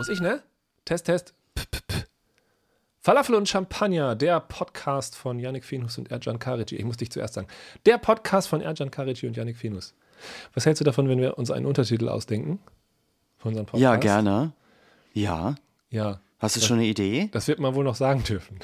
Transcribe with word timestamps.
Muss 0.00 0.08
ich, 0.08 0.22
ne? 0.22 0.42
Test, 0.86 1.04
Test. 1.04 1.34
P 1.54 1.60
-p 1.60 1.78
-p. 1.86 2.04
Falafel 3.00 3.34
und 3.34 3.46
Champagner, 3.46 4.16
der 4.16 4.40
Podcast 4.40 5.14
von 5.14 5.38
Yannick 5.38 5.62
Fenus 5.62 5.98
und 5.98 6.10
Erjan 6.10 6.38
Karici. 6.38 6.76
Ich 6.76 6.86
muss 6.86 6.96
dich 6.96 7.10
zuerst 7.10 7.34
sagen. 7.34 7.48
Der 7.84 7.98
Podcast 7.98 8.48
von 8.48 8.62
Erjan 8.62 8.90
Karici 8.90 9.26
und 9.26 9.36
Yannick 9.36 9.58
Fenus. 9.58 9.92
Was 10.54 10.64
hältst 10.64 10.80
du 10.80 10.86
davon, 10.86 11.06
wenn 11.10 11.20
wir 11.20 11.36
uns 11.36 11.50
einen 11.50 11.66
Untertitel 11.66 12.08
ausdenken? 12.08 12.60
Von 13.36 13.50
unserem 13.50 13.66
Podcast? 13.66 13.82
Ja, 13.82 13.96
gerne. 13.96 14.54
Ja. 15.12 15.56
Ja. 15.90 16.22
Hast 16.38 16.56
du 16.56 16.60
das, 16.60 16.66
schon 16.66 16.78
eine 16.78 16.86
Idee? 16.86 17.28
Das 17.32 17.46
wird 17.46 17.58
man 17.58 17.74
wohl 17.74 17.84
noch 17.84 17.94
sagen 17.94 18.24
dürfen. 18.24 18.58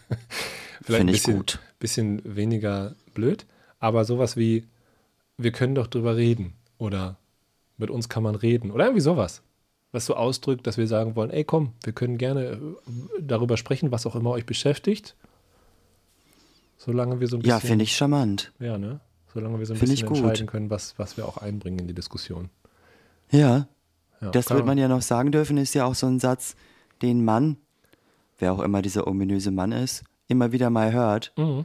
Vielleicht 0.80 1.02
ein 1.02 1.06
bisschen, 1.08 1.36
gut. 1.36 1.58
bisschen 1.78 2.22
weniger 2.24 2.94
blöd, 3.12 3.44
aber 3.78 4.06
sowas 4.06 4.38
wie, 4.38 4.66
wir 5.36 5.52
können 5.52 5.74
doch 5.74 5.86
drüber 5.86 6.16
reden 6.16 6.54
oder 6.78 7.18
mit 7.76 7.90
uns 7.90 8.08
kann 8.08 8.22
man 8.22 8.36
reden 8.36 8.70
oder 8.70 8.86
irgendwie 8.86 9.02
sowas 9.02 9.42
was 9.96 10.04
so 10.04 10.14
ausdrückt, 10.14 10.66
dass 10.66 10.76
wir 10.76 10.86
sagen 10.86 11.16
wollen, 11.16 11.30
ey 11.30 11.42
komm, 11.42 11.72
wir 11.82 11.94
können 11.94 12.18
gerne 12.18 12.42
äh, 12.42 12.58
darüber 13.18 13.56
sprechen, 13.56 13.90
was 13.90 14.06
auch 14.06 14.14
immer 14.14 14.30
euch 14.30 14.44
beschäftigt. 14.44 15.16
Solange 16.76 17.18
wir 17.18 17.26
so 17.26 17.36
ein 17.36 17.42
bisschen. 17.42 17.56
Ja, 17.56 17.60
finde 17.60 17.82
ich 17.82 17.96
charmant. 17.96 18.52
Ja, 18.60 18.76
ne? 18.76 19.00
Solange 19.32 19.58
wir 19.58 19.64
so 19.64 19.72
ein 19.72 19.78
find 19.78 19.90
bisschen 19.90 20.06
entscheiden 20.06 20.46
können, 20.46 20.70
was, 20.70 20.98
was 20.98 21.16
wir 21.16 21.26
auch 21.26 21.38
einbringen 21.38 21.78
in 21.80 21.88
die 21.88 21.94
Diskussion. 21.94 22.50
Ja. 23.30 23.66
ja 24.20 24.30
das 24.30 24.50
wird 24.50 24.66
man 24.66 24.76
ja 24.76 24.86
noch 24.86 25.02
sagen 25.02 25.32
dürfen, 25.32 25.56
ist 25.56 25.74
ja 25.74 25.86
auch 25.86 25.94
so 25.94 26.06
ein 26.06 26.20
Satz, 26.20 26.56
den 27.00 27.24
Mann, 27.24 27.56
wer 28.38 28.52
auch 28.52 28.60
immer 28.60 28.82
dieser 28.82 29.06
ominöse 29.06 29.50
Mann 29.50 29.72
ist, 29.72 30.04
immer 30.28 30.52
wieder 30.52 30.68
mal 30.68 30.92
hört. 30.92 31.32
Mhm. 31.36 31.64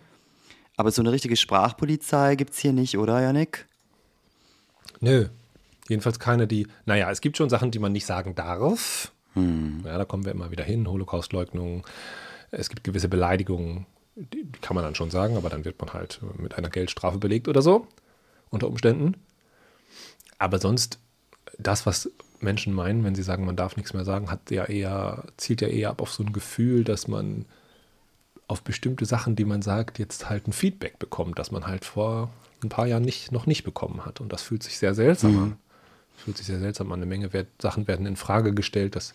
Aber 0.77 0.91
so 0.91 1.01
eine 1.01 1.11
richtige 1.11 1.35
Sprachpolizei 1.35 2.35
gibt 2.35 2.51
es 2.51 2.59
hier 2.59 2.73
nicht, 2.73 2.97
oder, 2.97 3.21
Janik? 3.21 3.67
Nö, 5.01 5.27
Jedenfalls 5.91 6.19
keine, 6.19 6.47
die, 6.47 6.67
naja, 6.85 7.11
es 7.11 7.19
gibt 7.19 7.35
schon 7.35 7.49
Sachen, 7.49 7.69
die 7.69 7.79
man 7.79 7.91
nicht 7.91 8.05
sagen 8.05 8.33
darf. 8.33 9.11
Hm. 9.33 9.81
Ja, 9.83 9.97
da 9.97 10.05
kommen 10.05 10.23
wir 10.23 10.31
immer 10.31 10.49
wieder 10.49 10.63
hin. 10.63 10.87
Holocaustleugnung. 10.87 11.85
Es 12.49 12.69
gibt 12.69 12.85
gewisse 12.85 13.09
Beleidigungen, 13.09 13.87
die, 14.15 14.45
die 14.45 14.59
kann 14.61 14.75
man 14.75 14.85
dann 14.85 14.95
schon 14.95 15.11
sagen, 15.11 15.35
aber 15.35 15.49
dann 15.49 15.65
wird 15.65 15.81
man 15.81 15.91
halt 15.91 16.21
mit 16.37 16.57
einer 16.57 16.69
Geldstrafe 16.69 17.17
belegt 17.17 17.49
oder 17.49 17.61
so. 17.61 17.87
Unter 18.49 18.69
Umständen. 18.69 19.17
Aber 20.37 20.59
sonst, 20.59 20.97
das, 21.57 21.85
was 21.85 22.09
Menschen 22.39 22.71
meinen, 22.71 23.03
wenn 23.03 23.13
sie 23.13 23.23
sagen, 23.23 23.43
man 23.43 23.57
darf 23.57 23.75
nichts 23.75 23.93
mehr 23.93 24.05
sagen, 24.05 24.31
hat 24.31 24.49
ja 24.49 24.63
eher, 24.63 25.25
zielt 25.35 25.59
ja 25.59 25.67
eher 25.67 25.89
ab 25.89 26.01
auf 26.01 26.13
so 26.13 26.23
ein 26.23 26.31
Gefühl, 26.31 26.85
dass 26.85 27.09
man 27.09 27.43
auf 28.47 28.61
bestimmte 28.61 29.03
Sachen, 29.03 29.35
die 29.35 29.43
man 29.43 29.61
sagt, 29.61 29.99
jetzt 29.99 30.29
halt 30.29 30.47
ein 30.47 30.53
Feedback 30.53 30.99
bekommt, 30.99 31.37
das 31.37 31.51
man 31.51 31.67
halt 31.67 31.83
vor 31.83 32.29
ein 32.63 32.69
paar 32.69 32.87
Jahren 32.87 33.03
nicht, 33.03 33.33
noch 33.33 33.45
nicht 33.45 33.65
bekommen 33.65 34.05
hat. 34.05 34.21
Und 34.21 34.31
das 34.31 34.41
fühlt 34.41 34.63
sich 34.63 34.77
sehr 34.77 34.95
seltsam 34.95 35.33
mhm. 35.33 35.57
Fühlt 36.17 36.37
sich 36.37 36.45
sehr 36.47 36.59
seltsam 36.59 36.91
an. 36.91 36.99
Eine 36.99 37.05
Menge 37.05 37.33
Wert, 37.33 37.47
Sachen 37.61 37.87
werden 37.87 38.05
in 38.05 38.15
Frage 38.15 38.53
gestellt. 38.53 38.95
Das 38.95 39.13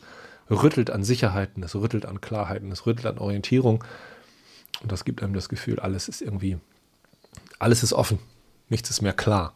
rüttelt 0.50 0.90
an 0.90 1.04
Sicherheiten, 1.04 1.62
das 1.62 1.74
rüttelt 1.74 2.06
an 2.06 2.20
Klarheiten, 2.20 2.70
das 2.70 2.86
rüttelt 2.86 3.06
an 3.06 3.18
Orientierung. 3.18 3.84
Und 4.82 4.92
das 4.92 5.04
gibt 5.04 5.22
einem 5.22 5.34
das 5.34 5.48
Gefühl, 5.48 5.80
alles 5.80 6.08
ist 6.08 6.20
irgendwie, 6.20 6.58
alles 7.58 7.82
ist 7.82 7.92
offen. 7.92 8.18
Nichts 8.68 8.90
ist 8.90 9.02
mehr 9.02 9.12
klar. 9.12 9.54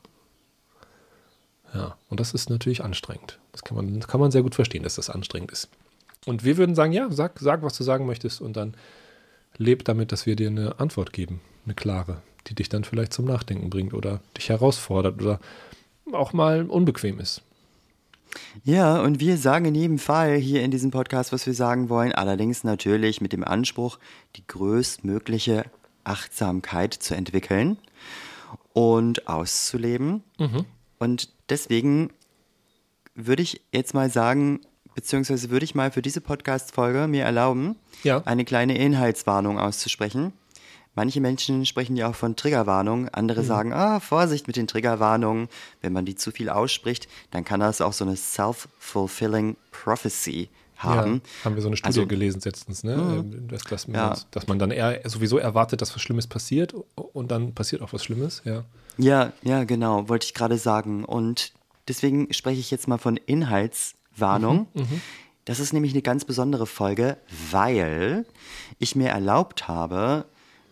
Ja, 1.74 1.97
und 2.08 2.19
das 2.19 2.32
ist 2.32 2.50
natürlich 2.50 2.82
anstrengend. 2.82 3.38
Das 3.52 3.62
kann 3.62 3.77
man, 3.77 4.00
das 4.00 4.08
kann 4.08 4.20
man 4.20 4.30
sehr 4.30 4.42
gut 4.42 4.54
verstehen, 4.54 4.82
dass 4.82 4.97
das 4.97 5.10
anstrengend 5.10 5.52
ist. 5.52 5.69
Und 6.27 6.44
wir 6.44 6.56
würden 6.56 6.75
sagen, 6.75 6.92
ja, 6.92 7.10
sag, 7.10 7.38
sag, 7.38 7.62
was 7.62 7.77
du 7.77 7.84
sagen 7.84 8.06
möchtest 8.06 8.41
und 8.41 8.56
dann 8.56 8.75
leb 9.56 9.84
damit, 9.84 10.12
dass 10.12 10.27
wir 10.27 10.36
dir 10.36 10.48
eine 10.48 10.78
Antwort 10.80 11.12
geben, 11.12 11.41
eine 11.64 11.75
klare, 11.75 12.22
die 12.47 12.54
dich 12.54 12.69
dann 12.69 12.84
vielleicht 12.84 13.12
zum 13.12 13.25
Nachdenken 13.25 13.70
bringt 13.70 13.94
oder 13.94 14.20
dich 14.36 14.48
herausfordert 14.48 15.20
oder 15.20 15.41
auch 16.12 16.33
mal 16.33 16.66
unbequem 16.66 17.19
ist. 17.21 17.43
Ja, 18.62 19.00
und 19.00 19.21
wir 19.21 19.37
sagen 19.37 19.65
in 19.65 19.75
jedem 19.75 19.99
Fall 19.99 20.37
hier 20.37 20.62
in 20.62 20.71
diesem 20.71 20.91
Podcast, 20.91 21.33
was 21.33 21.47
wir 21.47 21.55
sagen 21.55 21.88
wollen, 21.88 22.12
allerdings 22.12 22.65
natürlich 22.65 23.21
mit 23.21 23.33
dem 23.33 23.44
Anspruch, 23.44 23.99
die 24.37 24.47
größtmögliche 24.47 25.65
Achtsamkeit 26.05 26.94
zu 26.94 27.15
entwickeln 27.15 27.78
und 28.72 29.28
auszuleben. 29.28 30.22
Mhm. 30.39 30.65
Und 30.99 31.31
deswegen 31.49 32.10
würde 33.15 33.43
ich 33.43 33.60
jetzt 33.72 33.94
mal 33.94 34.10
sagen, 34.10 34.60
beziehungsweise 34.94 35.50
würde 35.50 35.65
ich 35.65 35.75
mal 35.75 35.91
für 35.91 36.03
diese 36.03 36.21
Podcast-Folge 36.21 37.09
mir 37.09 37.25
erlauben, 37.25 37.77
ja. 38.03 38.22
eine 38.25 38.44
kleine 38.44 38.77
Inhaltswarnung 38.78 39.59
auszusprechen. 39.59 40.33
Manche 40.95 41.21
Menschen 41.21 41.67
sprechen 41.67 41.97
ja 41.97 42.11
auch 42.11 42.15
von 42.15 42.37
Triggerwarnungen, 42.37 43.09
andere 43.11 43.43
mhm. 43.43 43.47
sagen, 43.47 43.73
ah, 43.73 44.01
Vorsicht 44.01 44.47
mit 44.47 44.56
den 44.56 44.67
Triggerwarnungen. 44.67 45.49
Wenn 45.81 45.93
man 45.93 46.05
die 46.05 46.17
zu 46.17 46.31
viel 46.33 46.49
ausspricht, 46.49 47.09
dann 47.31 47.45
kann 47.45 47.61
das 47.61 47.81
auch 47.81 47.93
so 47.93 48.05
eine 48.05 48.17
self-fulfilling 48.17 49.56
prophecy 49.71 50.51
haben. 50.83 51.23
Ja, 51.25 51.45
haben 51.45 51.55
wir 51.55 51.62
so 51.62 51.69
eine 51.69 51.77
Studie 51.77 52.01
also, 52.01 52.06
gelesen 52.06 52.41
letztens, 52.45 52.84
ne? 52.84 52.97
Mhm. 52.97 53.19
Ähm, 53.19 53.49
dass, 53.49 53.62
dass, 53.62 53.89
man, 53.89 53.97
ja. 53.97 54.17
dass 54.31 54.47
man 54.49 54.59
dann 54.59 54.71
eher 54.71 55.01
sowieso 55.09 55.39
erwartet, 55.39 55.81
dass 55.81 55.95
was 55.95 56.03
Schlimmes 56.03 56.27
passiert 56.27 56.75
und 56.95 57.31
dann 57.31 57.55
passiert 57.55 57.83
auch 57.83 57.93
was 57.93 58.05
Schlimmes, 58.05 58.43
ja. 58.45 58.65
Ja, 58.99 59.33
ja, 59.43 59.65
genau, 59.65 60.09
wollte 60.09 60.27
ich 60.27 60.34
gerade 60.34 60.59
sagen. 60.59 61.05
Und 61.05 61.53
deswegen 61.89 62.33
spreche 62.33 62.61
ich 62.61 62.71
jetzt 62.71 62.89
mal 62.89 62.99
von 62.99 63.17
Inhaltswarnung. 63.17 64.67
Mhm, 64.75 64.83
mhm. 64.83 65.01
das 65.45 65.61
ist 65.61 65.72
nämlich 65.72 65.93
eine 65.93 66.03
ganz 66.03 66.25
besondere 66.25 66.67
Folge, 66.67 67.17
weil 67.51 68.27
ich 68.78 68.97
mir 68.97 69.09
erlaubt 69.09 69.69
habe, 69.69 70.27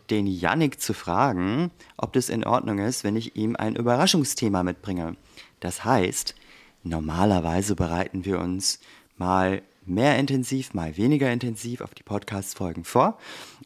den 0.09 0.27
Yannick 0.27 0.81
zu 0.81 0.93
fragen, 0.93 1.71
ob 1.97 2.13
das 2.13 2.29
in 2.29 2.43
Ordnung 2.43 2.79
ist, 2.79 3.03
wenn 3.03 3.15
ich 3.15 3.35
ihm 3.35 3.55
ein 3.55 3.75
Überraschungsthema 3.75 4.63
mitbringe. 4.63 5.15
Das 5.59 5.85
heißt, 5.85 6.35
normalerweise 6.83 7.75
bereiten 7.75 8.25
wir 8.25 8.39
uns 8.39 8.79
mal 9.17 9.61
mehr 9.85 10.17
intensiv, 10.17 10.73
mal 10.73 10.97
weniger 10.97 11.31
intensiv 11.31 11.81
auf 11.81 11.93
die 11.93 12.03
Podcast-Folgen 12.03 12.83
vor. 12.83 13.17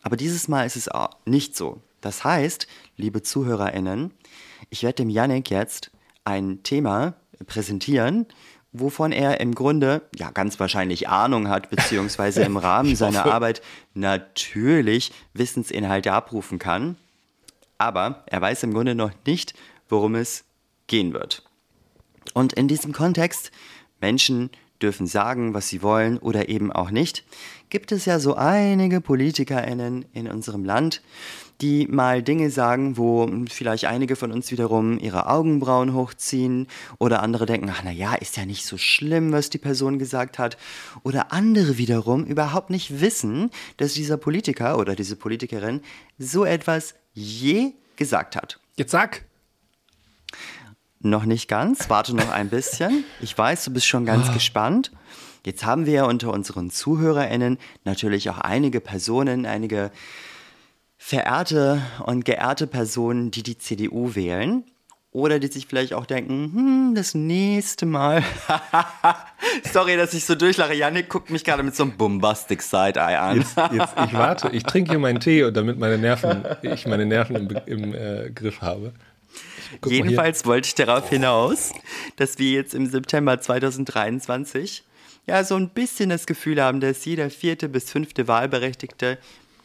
Aber 0.01 0.17
dieses 0.17 0.47
Mal 0.47 0.65
ist 0.65 0.75
es 0.75 0.89
nicht 1.25 1.55
so. 1.55 1.81
Das 2.01 2.23
heißt, 2.23 2.67
liebe 2.97 3.21
ZuhörerInnen, 3.21 4.11
ich 4.69 4.83
werde 4.83 4.95
dem 4.95 5.09
Yannick 5.09 5.49
jetzt 5.49 5.91
ein 6.25 6.63
Thema 6.63 7.15
präsentieren, 7.45 8.25
wovon 8.73 9.11
er 9.11 9.39
im 9.39 9.55
Grunde 9.55 10.01
ja 10.15 10.31
ganz 10.31 10.59
wahrscheinlich 10.59 11.07
Ahnung 11.07 11.47
hat, 11.47 11.69
beziehungsweise 11.69 12.41
im 12.43 12.57
Rahmen 12.63 12.95
seiner 12.95 13.25
Arbeit 13.25 13.61
natürlich 13.93 15.11
Wissensinhalte 15.33 16.11
abrufen 16.11 16.59
kann. 16.59 16.97
Aber 17.77 18.23
er 18.25 18.41
weiß 18.41 18.63
im 18.63 18.73
Grunde 18.73 18.95
noch 18.95 19.11
nicht, 19.25 19.53
worum 19.87 20.15
es 20.15 20.43
gehen 20.87 21.13
wird. 21.13 21.43
Und 22.33 22.53
in 22.53 22.67
diesem 22.67 22.93
Kontext, 22.93 23.51
Menschen 24.01 24.49
dürfen 24.83 25.07
sagen, 25.07 25.53
was 25.53 25.69
sie 25.69 25.81
wollen 25.81 26.17
oder 26.17 26.49
eben 26.49 26.71
auch 26.71 26.91
nicht, 26.91 27.23
gibt 27.69 27.91
es 27.91 28.05
ja 28.05 28.19
so 28.19 28.35
einige 28.35 29.01
PolitikerInnen 29.01 30.05
in 30.13 30.27
unserem 30.27 30.63
Land, 30.63 31.01
die 31.61 31.87
mal 31.87 32.21
Dinge 32.21 32.49
sagen, 32.49 32.97
wo 32.97 33.29
vielleicht 33.49 33.85
einige 33.85 34.15
von 34.15 34.31
uns 34.31 34.51
wiederum 34.51 34.99
ihre 34.99 35.27
Augenbrauen 35.27 35.93
hochziehen 35.93 36.67
oder 36.99 37.23
andere 37.23 37.45
denken, 37.45 37.69
ach 37.71 37.81
na 37.83 37.91
ja, 37.91 38.13
ist 38.15 38.37
ja 38.37 38.45
nicht 38.45 38.65
so 38.65 38.77
schlimm, 38.77 39.31
was 39.31 39.49
die 39.49 39.57
Person 39.57 39.97
gesagt 39.97 40.39
hat. 40.39 40.57
Oder 41.03 41.31
andere 41.31 41.77
wiederum 41.77 42.25
überhaupt 42.25 42.69
nicht 42.69 43.01
wissen, 43.01 43.49
dass 43.77 43.93
dieser 43.93 44.17
Politiker 44.17 44.77
oder 44.77 44.95
diese 44.95 45.15
Politikerin 45.15 45.81
so 46.19 46.45
etwas 46.45 46.95
je 47.13 47.73
gesagt 47.95 48.35
hat. 48.35 48.59
Jetzt 48.75 48.91
sag! 48.91 49.23
Noch 51.05 51.25
nicht 51.25 51.49
ganz, 51.49 51.89
warte 51.89 52.15
noch 52.15 52.31
ein 52.31 52.49
bisschen. 52.49 53.03
Ich 53.19 53.37
weiß, 53.37 53.65
du 53.65 53.73
bist 53.73 53.85
schon 53.85 54.05
ganz 54.05 54.29
oh. 54.29 54.33
gespannt. 54.33 54.89
Jetzt 55.45 55.65
haben 55.65 55.85
wir 55.85 55.93
ja 55.93 56.05
unter 56.05 56.31
unseren 56.31 56.71
ZuhörerInnen 56.71 57.57
natürlich 57.83 58.29
auch 58.29 58.37
einige 58.37 58.79
Personen, 58.79 59.45
einige 59.45 59.91
verehrte 60.97 61.81
und 62.05 62.23
geehrte 62.23 62.67
Personen, 62.67 63.31
die 63.31 63.43
die 63.43 63.57
CDU 63.57 64.15
wählen. 64.15 64.63
Oder 65.11 65.39
die 65.39 65.47
sich 65.47 65.67
vielleicht 65.67 65.93
auch 65.93 66.05
denken, 66.05 66.51
hm, 66.53 66.95
das 66.95 67.13
nächste 67.13 67.85
Mal. 67.85 68.23
Sorry, 69.73 69.97
dass 69.97 70.13
ich 70.13 70.25
so 70.25 70.35
durchlache. 70.35 70.73
Janik 70.73 71.09
guckt 71.09 71.29
mich 71.29 71.43
gerade 71.43 71.63
mit 71.63 71.75
so 71.75 71.83
einem 71.83 71.97
bombastic 71.97 72.61
Side-Eye 72.61 73.19
an. 73.19 73.37
Jetzt, 73.37 73.57
jetzt, 73.73 73.93
ich 74.07 74.13
warte, 74.13 74.49
ich 74.53 74.63
trinke 74.63 74.91
hier 74.91 74.99
meinen 74.99 75.19
Tee, 75.19 75.51
damit 75.51 75.77
meine 75.77 75.97
Nerven, 75.97 76.45
ich 76.61 76.87
meine 76.87 77.05
Nerven 77.05 77.35
im, 77.35 77.57
im 77.65 77.93
äh, 77.93 78.31
Griff 78.31 78.61
habe. 78.61 78.93
Jedenfalls 79.85 80.45
wollte 80.45 80.67
ich 80.67 80.75
darauf 80.75 81.09
hinaus, 81.09 81.71
dass 82.15 82.39
wir 82.39 82.51
jetzt 82.51 82.73
im 82.73 82.87
September 82.87 83.39
2023 83.39 84.83
ja 85.25 85.43
so 85.43 85.55
ein 85.55 85.69
bisschen 85.69 86.09
das 86.09 86.25
Gefühl 86.25 86.61
haben, 86.61 86.79
dass 86.79 87.05
jeder 87.05 87.29
vierte 87.29 87.69
bis 87.69 87.89
fünfte 87.89 88.27
Wahlberechtigte 88.27 89.17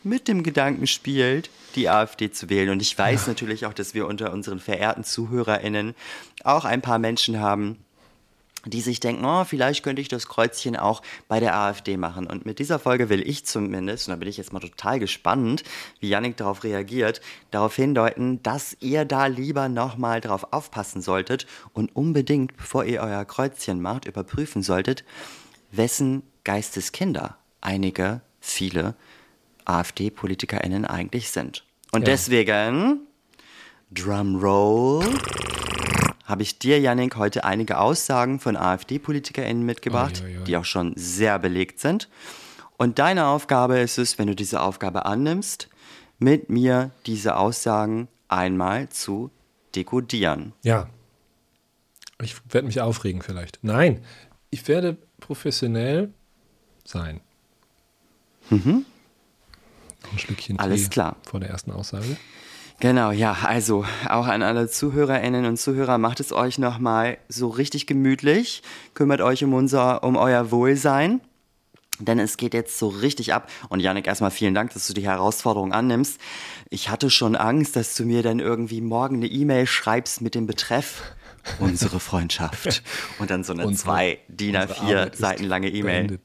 mit 0.05 0.29
dem 0.29 0.43
Gedanken 0.43 0.87
spielt, 0.87 1.51
die 1.75 1.89
AfD 1.89 2.31
zu 2.31 2.49
wählen. 2.49 2.71
Und 2.71 2.81
ich 2.81 2.97
weiß 2.97 3.23
ja. 3.23 3.29
natürlich 3.29 3.67
auch, 3.67 3.75
dass 3.75 3.95
wir 3.95 4.07
unter 4.07 4.33
unseren 4.33 4.61
verehrten 4.61 5.05
ZuhörerInnen 5.05 5.95
auch 6.45 6.65
ein 6.65 6.83
paar 6.83 6.99
Menschen 6.99 7.41
haben, 7.41 7.79
die 8.65 8.81
sich 8.81 9.01
denken, 9.01 9.25
oh, 9.25 9.45
vielleicht 9.45 9.83
könnte 9.83 10.03
ich 10.03 10.09
das 10.09 10.27
Kreuzchen 10.29 10.77
auch 10.77 11.03
bei 11.29 11.41
der 11.41 11.57
AfD 11.57 11.97
machen. 11.97 12.27
Und 12.27 12.45
mit 12.45 12.59
dieser 12.59 12.79
Folge 12.79 13.09
will 13.09 13.27
ich 13.27 13.47
zumindest, 13.47 14.09
und 14.09 14.13
da 14.13 14.17
bin 14.17 14.29
ich 14.29 14.37
jetzt 14.37 14.53
mal 14.53 14.61
total 14.61 14.99
gespannt, 14.99 15.63
wie 16.01 16.09
Yannick 16.09 16.37
darauf 16.37 16.65
reagiert, 16.65 17.21
darauf 17.51 17.77
hindeuten, 17.77 18.43
dass 18.43 18.77
ihr 18.81 19.05
da 19.05 19.27
lieber 19.27 19.69
nochmal 19.69 20.21
drauf 20.21 20.53
aufpassen 20.53 21.03
solltet 21.03 21.47
und 21.73 21.95
unbedingt, 21.95 22.57
bevor 22.57 22.85
ihr 22.85 23.01
euer 23.01 23.25
Kreuzchen 23.25 23.81
macht, 23.81 24.07
überprüfen 24.07 24.63
solltet, 24.63 25.05
wessen 25.71 26.23
Geisteskinder 26.45 27.37
einige, 27.61 28.23
viele 28.41 28.95
AfD-PolitikerInnen 29.65 30.85
eigentlich 30.85 31.31
sind. 31.31 31.65
Und 31.93 32.03
Ja. 32.03 32.07
deswegen, 32.09 33.01
Drumroll, 33.91 35.05
habe 36.29 36.43
ich 36.43 36.59
dir, 36.59 36.79
Yannick, 36.79 37.17
heute 37.17 37.45
einige 37.45 37.79
Aussagen 37.79 38.39
von 38.39 38.55
AfD-PolitikerInnen 38.57 39.65
mitgebracht, 39.65 40.21
Ui, 40.23 40.33
ui, 40.33 40.39
ui. 40.39 40.45
die 40.45 40.57
auch 40.59 40.65
schon 40.67 40.93
sehr 40.95 41.39
belegt 41.39 41.81
sind. 41.81 42.09
Und 42.77 42.99
deine 42.99 43.27
Aufgabe 43.27 43.79
ist 43.79 43.99
es, 43.99 44.19
wenn 44.19 44.27
du 44.29 44.37
diese 44.37 44.61
Aufgabe 44.61 45.07
annimmst, 45.07 45.69
mit 46.19 46.51
mir 46.51 46.91
diese 47.07 47.37
Aussagen 47.37 48.09
einmal 48.29 48.91
zu 48.91 49.31
dekodieren. 49.75 50.53
Ja. 50.63 50.89
Ich 52.23 52.37
werde 52.53 52.67
mich 52.67 52.81
aufregen 52.81 53.23
vielleicht. 53.23 53.61
Nein, 53.63 54.05
ich 54.51 54.69
werde 54.69 54.97
professionell 55.21 56.13
sein. 56.85 57.21
Mhm. 58.51 58.85
Ein 60.13 60.19
Schlückchen 60.19 60.59
Alles 60.59 60.85
Tee 60.85 60.89
klar. 60.91 61.17
vor 61.23 61.41
der 61.41 61.49
ersten 61.51 61.71
Aussage. 61.71 62.17
Genau, 62.81 63.11
ja, 63.11 63.37
also 63.45 63.85
auch 64.09 64.27
an 64.27 64.43
alle 64.43 64.69
Zuhörerinnen 64.69 65.47
und 65.47 65.57
Zuhörer, 65.57 65.99
macht 65.99 66.21
es 66.21 66.33
euch 66.33 66.59
nochmal 66.59 67.19
so 67.29 67.49
richtig 67.49 67.87
gemütlich, 67.89 68.63
kümmert 68.95 69.21
euch 69.21 69.43
um 69.43 69.53
unser, 69.53 70.05
um 70.05 70.17
euer 70.17 70.51
Wohlsein. 70.53 71.21
Denn 72.01 72.21
es 72.21 72.37
geht 72.37 72.55
jetzt 72.55 72.79
so 72.79 72.87
richtig 72.87 73.35
ab. 73.35 73.51
Und 73.69 73.81
Janik, 73.81 74.07
erstmal 74.07 74.31
vielen 74.31 74.55
Dank, 74.55 74.73
dass 74.73 74.87
du 74.87 74.95
die 74.95 75.05
Herausforderung 75.05 75.73
annimmst. 75.73 76.21
Ich 76.71 76.91
hatte 76.91 77.11
schon 77.11 77.35
Angst, 77.35 77.75
dass 77.75 77.97
du 77.97 78.05
mir 78.05 78.23
dann 78.23 78.39
irgendwie 78.39 78.81
morgen 78.81 79.17
eine 79.17 79.27
E-Mail 79.27 79.67
schreibst 79.67 80.21
mit 80.21 80.37
dem 80.37 80.47
Betreff 80.47 81.03
unsere 81.59 81.99
Freundschaft. 81.99 82.85
Und 83.19 83.31
dann 83.31 83.43
so 83.43 83.53
eine 83.53 83.67
Unsere- 83.67 83.85
zwei 83.89 84.19
DIN 84.29 84.55
unsere 84.55 84.79
A4 84.79 84.83
Arbeit 84.93 85.13
ist 85.15 85.19
Seiten 85.19 85.45
lange 85.45 85.71
E-Mail. 85.71 86.21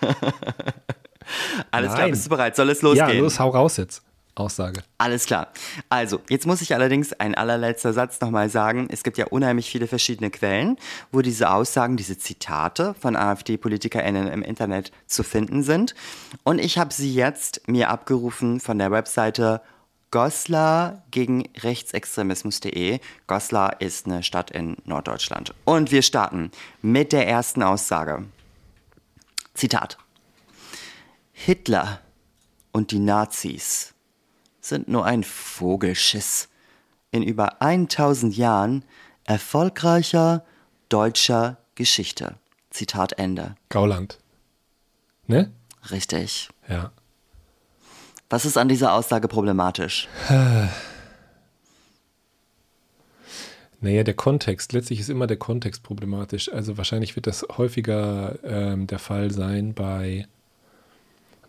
Alles 1.70 1.90
klar, 1.90 2.00
Nein. 2.02 2.10
bist 2.12 2.24
du 2.24 2.30
bereit? 2.30 2.56
Soll 2.56 2.70
es 2.70 2.80
losgehen? 2.80 3.08
Ja, 3.10 3.14
los, 3.18 3.38
hau 3.38 3.50
raus 3.50 3.76
jetzt. 3.76 4.02
Aussage. 4.34 4.82
Alles 4.98 5.26
klar. 5.26 5.48
Also, 5.88 6.20
jetzt 6.28 6.46
muss 6.46 6.62
ich 6.62 6.74
allerdings 6.74 7.12
ein 7.12 7.34
allerletzter 7.34 7.92
Satz 7.92 8.20
nochmal 8.20 8.48
sagen. 8.48 8.88
Es 8.90 9.02
gibt 9.02 9.18
ja 9.18 9.26
unheimlich 9.26 9.70
viele 9.70 9.86
verschiedene 9.86 10.30
Quellen, 10.30 10.76
wo 11.12 11.20
diese 11.20 11.50
Aussagen, 11.50 11.96
diese 11.96 12.18
Zitate 12.18 12.94
von 12.94 13.16
AfD-PolitikerInnen 13.16 14.28
im 14.28 14.42
Internet 14.42 14.92
zu 15.06 15.22
finden 15.22 15.62
sind. 15.62 15.94
Und 16.44 16.58
ich 16.58 16.78
habe 16.78 16.92
sie 16.92 17.12
jetzt 17.12 17.68
mir 17.68 17.90
abgerufen 17.90 18.60
von 18.60 18.78
der 18.78 18.90
Webseite 18.90 19.60
Goslar 20.10 21.04
gegen 21.10 21.48
Rechtsextremismus.de. 21.58 22.98
Goslar 23.28 23.80
ist 23.80 24.06
eine 24.06 24.22
Stadt 24.22 24.50
in 24.50 24.76
Norddeutschland. 24.84 25.54
Und 25.64 25.92
wir 25.92 26.02
starten 26.02 26.50
mit 26.82 27.12
der 27.12 27.28
ersten 27.28 27.62
Aussage. 27.62 28.24
Zitat. 29.54 29.98
Hitler 31.32 32.00
und 32.72 32.90
die 32.90 32.98
Nazis 32.98 33.94
sind 34.60 34.88
nur 34.88 35.04
ein 35.04 35.24
Vogelschiss 35.24 36.48
in 37.10 37.22
über 37.22 37.60
1000 37.62 38.36
Jahren 38.36 38.84
erfolgreicher 39.24 40.44
deutscher 40.88 41.58
Geschichte. 41.74 42.36
Zitat 42.70 43.18
Ende. 43.18 43.56
Gauland. 43.68 44.18
Ne? 45.26 45.50
Richtig. 45.90 46.50
Ja. 46.68 46.92
Was 48.28 48.44
ist 48.44 48.56
an 48.56 48.68
dieser 48.68 48.92
Aussage 48.94 49.28
problematisch? 49.28 50.08
Naja, 53.82 54.04
der 54.04 54.12
Kontext. 54.12 54.74
Letztlich 54.74 55.00
ist 55.00 55.08
immer 55.08 55.26
der 55.26 55.38
Kontext 55.38 55.82
problematisch. 55.82 56.52
Also 56.52 56.76
wahrscheinlich 56.76 57.16
wird 57.16 57.26
das 57.26 57.46
häufiger 57.56 58.38
ähm, 58.44 58.86
der 58.86 58.98
Fall 58.98 59.30
sein 59.30 59.72
bei, 59.72 60.26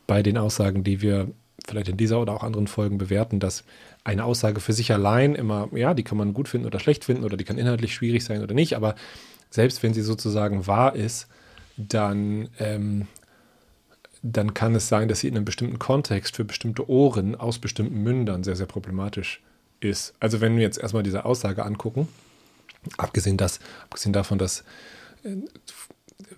bei 0.08 0.24
den 0.24 0.38
Aussagen, 0.38 0.86
die 0.86 1.02
wir 1.02 1.28
vielleicht 1.68 1.90
in 1.90 1.98
dieser 1.98 2.20
oder 2.20 2.34
auch 2.34 2.44
anderen 2.44 2.68
Folgen 2.68 2.98
bewerten, 2.98 3.40
dass 3.40 3.64
eine 4.04 4.26
Aussage 4.26 4.60
für 4.60 4.74
sich 4.74 4.92
allein 4.92 5.36
immer, 5.36 5.70
ja, 5.74 5.94
die 5.94 6.04
kann 6.04 6.18
man 6.18 6.34
gut 6.34 6.48
finden 6.48 6.68
oder 6.68 6.80
schlecht 6.80 7.06
finden 7.06 7.24
oder 7.24 7.38
die 7.38 7.44
kann 7.44 7.58
inhaltlich 7.58 7.94
schwierig 7.94 8.24
sein 8.24 8.42
oder 8.42 8.54
nicht, 8.54 8.76
aber 8.76 8.96
selbst 9.50 9.84
wenn 9.84 9.94
sie 9.94 10.02
sozusagen 10.02 10.66
wahr 10.68 10.96
ist, 10.96 11.28
dann, 11.78 12.50
ähm, 12.60 13.08
dann 14.24 14.54
kann 14.54 14.76
es 14.76 14.88
sein, 14.88 15.08
dass 15.08 15.20
sie 15.20 15.28
in 15.28 15.36
einem 15.36 15.46
bestimmten 15.46 15.80
Kontext 15.80 16.36
für 16.36 16.46
bestimmte 16.46 16.90
Ohren 16.90 17.36
aus 17.36 17.60
bestimmten 17.60 18.02
Mündern 18.02 18.44
sehr, 18.44 18.56
sehr 18.56 18.66
problematisch 18.66 19.42
ist. 19.80 20.14
Also 20.20 20.42
wenn 20.42 20.56
wir 20.56 20.64
jetzt 20.64 20.78
erstmal 20.78 21.04
diese 21.04 21.26
Aussage 21.26 21.66
angucken, 21.66 22.08
abgesehen, 22.98 23.38
das, 23.38 23.60
abgesehen 23.84 24.14
davon, 24.14 24.38
dass 24.38 24.64
äh, 25.24 25.36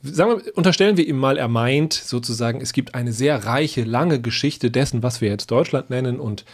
sagen 0.01 0.41
wir, 0.43 0.57
unterstellen 0.57 0.97
wir 0.97 1.07
ihm 1.07 1.17
mal, 1.17 1.37
er 1.37 1.47
meint 1.47 1.93
sozusagen, 1.93 2.61
es 2.61 2.73
gibt 2.73 2.95
eine 2.95 3.13
sehr 3.13 3.45
reiche, 3.45 3.83
lange 3.83 4.21
Geschichte 4.21 4.71
dessen, 4.71 5.03
was 5.03 5.21
wir 5.21 5.29
jetzt 5.29 5.51
Deutschland 5.51 5.89
nennen 5.89 6.19
und 6.19 6.45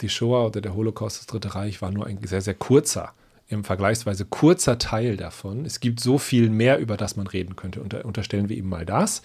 die 0.00 0.08
Shoah 0.08 0.46
oder 0.46 0.60
der 0.60 0.74
Holocaust, 0.74 1.18
das 1.18 1.26
Dritte 1.26 1.54
Reich, 1.54 1.82
war 1.82 1.90
nur 1.90 2.06
ein 2.06 2.18
sehr, 2.24 2.40
sehr 2.40 2.54
kurzer, 2.54 3.12
im 3.48 3.64
vergleichsweise 3.64 4.24
kurzer 4.24 4.78
Teil 4.78 5.16
davon. 5.16 5.64
Es 5.64 5.80
gibt 5.80 6.00
so 6.00 6.18
viel 6.18 6.50
mehr, 6.50 6.78
über 6.78 6.96
das 6.96 7.16
man 7.16 7.26
reden 7.26 7.56
könnte. 7.56 7.82
Unter, 7.82 8.04
unterstellen 8.04 8.48
wir 8.48 8.56
ihm 8.56 8.68
mal 8.68 8.86
das. 8.86 9.22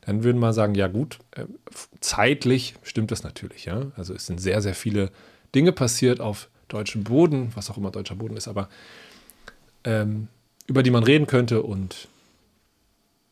Dann 0.00 0.24
würden 0.24 0.38
wir 0.38 0.52
sagen, 0.52 0.74
ja 0.74 0.86
gut, 0.86 1.18
äh, 1.32 1.44
zeitlich 2.00 2.74
stimmt 2.82 3.10
das 3.10 3.22
natürlich. 3.22 3.66
Ja? 3.66 3.92
Also 3.96 4.14
es 4.14 4.26
sind 4.26 4.40
sehr, 4.40 4.62
sehr 4.62 4.74
viele 4.74 5.10
Dinge 5.54 5.72
passiert 5.72 6.20
auf 6.20 6.48
deutschem 6.68 7.04
Boden, 7.04 7.52
was 7.54 7.70
auch 7.70 7.76
immer 7.76 7.90
deutscher 7.90 8.14
Boden 8.14 8.36
ist, 8.36 8.48
aber 8.48 8.68
ähm, 9.84 10.28
über 10.66 10.82
die 10.82 10.90
man 10.90 11.04
reden 11.04 11.26
könnte 11.26 11.62
und 11.62 12.08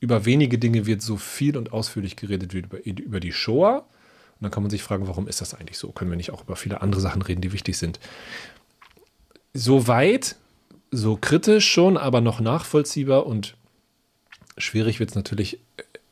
über 0.05 0.27
wenige 0.27 0.59
Dinge 0.59 0.85
wird 0.85 1.01
so 1.01 1.17
viel 1.17 1.57
und 1.57 1.73
ausführlich 1.73 2.15
geredet 2.15 2.53
wie 2.53 2.59
über, 2.59 2.85
über 2.85 3.21
die 3.21 3.33
Shoah. 3.33 3.79
Und 3.79 4.43
dann 4.43 4.51
kann 4.51 4.63
man 4.63 4.69
sich 4.69 4.83
fragen, 4.83 5.09
warum 5.09 5.27
ist 5.27 5.41
das 5.41 5.55
eigentlich 5.55 5.79
so? 5.79 5.93
Können 5.93 6.11
wir 6.11 6.19
nicht 6.19 6.31
auch 6.31 6.43
über 6.43 6.57
viele 6.57 6.83
andere 6.83 7.01
Sachen 7.01 7.23
reden, 7.23 7.41
die 7.41 7.53
wichtig 7.53 7.79
sind? 7.79 7.99
So 9.55 9.89
weit, 9.89 10.37
so 10.91 11.17
kritisch 11.17 11.67
schon, 11.67 11.97
aber 11.97 12.21
noch 12.21 12.39
nachvollziehbar 12.41 13.25
und 13.25 13.57
schwierig 14.59 15.01
wird 15.01 15.09
es 15.09 15.17
natürlich, 15.17 15.59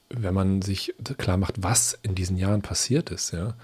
wenn 0.08 0.32
man 0.32 0.62
sich 0.62 0.94
klar 1.18 1.36
macht, 1.36 1.62
was 1.62 1.98
in 2.02 2.14
diesen 2.14 2.38
Jahren 2.38 2.62
passiert 2.62 3.10
ist. 3.10 3.32
Ja? 3.32 3.56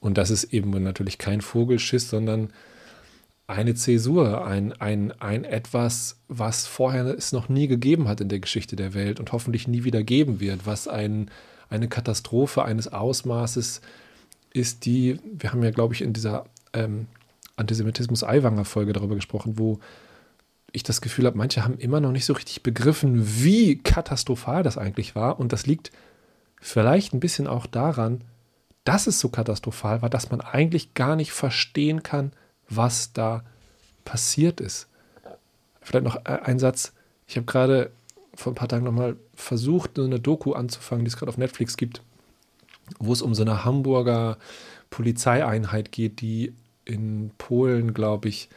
Und 0.00 0.18
das 0.18 0.28
ist 0.28 0.52
eben 0.52 0.70
natürlich 0.82 1.16
kein 1.16 1.40
Vogelschiss, 1.40 2.10
sondern 2.10 2.50
eine 3.46 3.74
Zäsur, 3.74 4.44
ein, 4.44 4.72
ein, 4.80 5.12
ein 5.20 5.44
etwas, 5.44 6.18
was 6.28 6.66
vorher 6.66 7.06
es 7.06 7.32
noch 7.32 7.48
nie 7.48 7.68
gegeben 7.68 8.08
hat 8.08 8.20
in 8.20 8.28
der 8.28 8.40
Geschichte 8.40 8.74
der 8.74 8.92
Welt 8.94 9.20
und 9.20 9.32
hoffentlich 9.32 9.68
nie 9.68 9.84
wieder 9.84 10.02
geben 10.02 10.40
wird, 10.40 10.66
was 10.66 10.88
ein, 10.88 11.30
eine 11.70 11.88
Katastrophe 11.88 12.64
eines 12.64 12.92
Ausmaßes 12.92 13.80
ist, 14.52 14.84
die, 14.84 15.20
wir 15.38 15.52
haben 15.52 15.62
ja, 15.62 15.70
glaube 15.70 15.94
ich, 15.94 16.02
in 16.02 16.12
dieser 16.12 16.46
ähm, 16.72 17.06
Antisemitismus-Eiwanger-Folge 17.56 18.92
darüber 18.92 19.14
gesprochen, 19.14 19.58
wo 19.58 19.78
ich 20.72 20.82
das 20.82 21.00
Gefühl 21.00 21.26
habe, 21.26 21.38
manche 21.38 21.64
haben 21.64 21.78
immer 21.78 22.00
noch 22.00 22.12
nicht 22.12 22.26
so 22.26 22.32
richtig 22.32 22.62
begriffen, 22.62 23.42
wie 23.42 23.78
katastrophal 23.78 24.62
das 24.62 24.76
eigentlich 24.76 25.14
war. 25.14 25.38
Und 25.38 25.52
das 25.52 25.66
liegt 25.66 25.92
vielleicht 26.60 27.14
ein 27.14 27.20
bisschen 27.20 27.46
auch 27.46 27.66
daran, 27.66 28.22
dass 28.84 29.06
es 29.06 29.20
so 29.20 29.28
katastrophal 29.28 30.02
war, 30.02 30.10
dass 30.10 30.30
man 30.30 30.40
eigentlich 30.40 30.94
gar 30.94 31.16
nicht 31.16 31.32
verstehen 31.32 32.02
kann, 32.02 32.32
was 32.68 33.12
da 33.12 33.44
passiert 34.04 34.60
ist. 34.60 34.88
Vielleicht 35.82 36.04
noch 36.04 36.16
äh, 36.24 36.40
ein 36.44 36.58
Satz. 36.58 36.92
Ich 37.26 37.36
habe 37.36 37.46
gerade 37.46 37.90
vor 38.34 38.52
ein 38.52 38.56
paar 38.56 38.68
Tagen 38.68 38.84
nochmal 38.84 39.16
versucht, 39.34 39.92
so 39.96 40.04
eine 40.04 40.20
Doku 40.20 40.52
anzufangen, 40.52 41.04
die 41.04 41.08
es 41.08 41.16
gerade 41.16 41.30
auf 41.30 41.38
Netflix 41.38 41.76
gibt, 41.76 42.02
wo 42.98 43.12
es 43.12 43.22
um 43.22 43.34
so 43.34 43.42
eine 43.42 43.64
Hamburger 43.64 44.36
Polizeieinheit 44.90 45.92
geht, 45.92 46.20
die 46.20 46.52
in 46.84 47.30
Polen, 47.38 47.94
glaube 47.94 48.28
ich, 48.28 48.48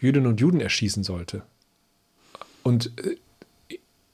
Jüdinnen 0.00 0.26
und 0.26 0.40
Juden 0.40 0.60
erschießen 0.60 1.04
sollte. 1.04 1.42
Und 2.62 2.92
äh, 2.98 3.16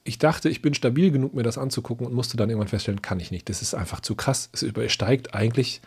ich 0.05 0.19
dachte, 0.19 0.49
ich 0.49 0.63
bin 0.63 0.75
stabil 0.75 1.11
genug, 1.11 1.35
mir 1.35 1.43
das 1.43 1.59
anzugucken 1.59 2.07
und 2.07 2.15
musste 2.15 2.37
dann 2.37 2.51
irgendwann 2.51 2.69
feststellen, 2.69 3.03
kann 3.03 3.21
ich 3.21 3.31
nicht. 3.31 3.49
Das 3.49 3.63
ist 3.63 3.75
einfach 3.75 4.01
zu 4.01 4.15
krass. 4.15 4.49
Es 4.53 4.63
übersteigt 4.63 5.35
eigentlich 5.35 5.81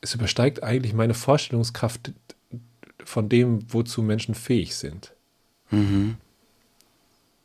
es 0.00 0.14
übersteigt 0.14 0.62
eigentlich 0.62 0.94
meine 0.94 1.14
Vorstellungskraft 1.14 2.12
von 3.04 3.28
dem, 3.28 3.72
wozu 3.72 4.02
Menschen 4.02 4.34
fähig 4.34 4.76
sind. 4.76 5.12
Mhm. 5.70 6.16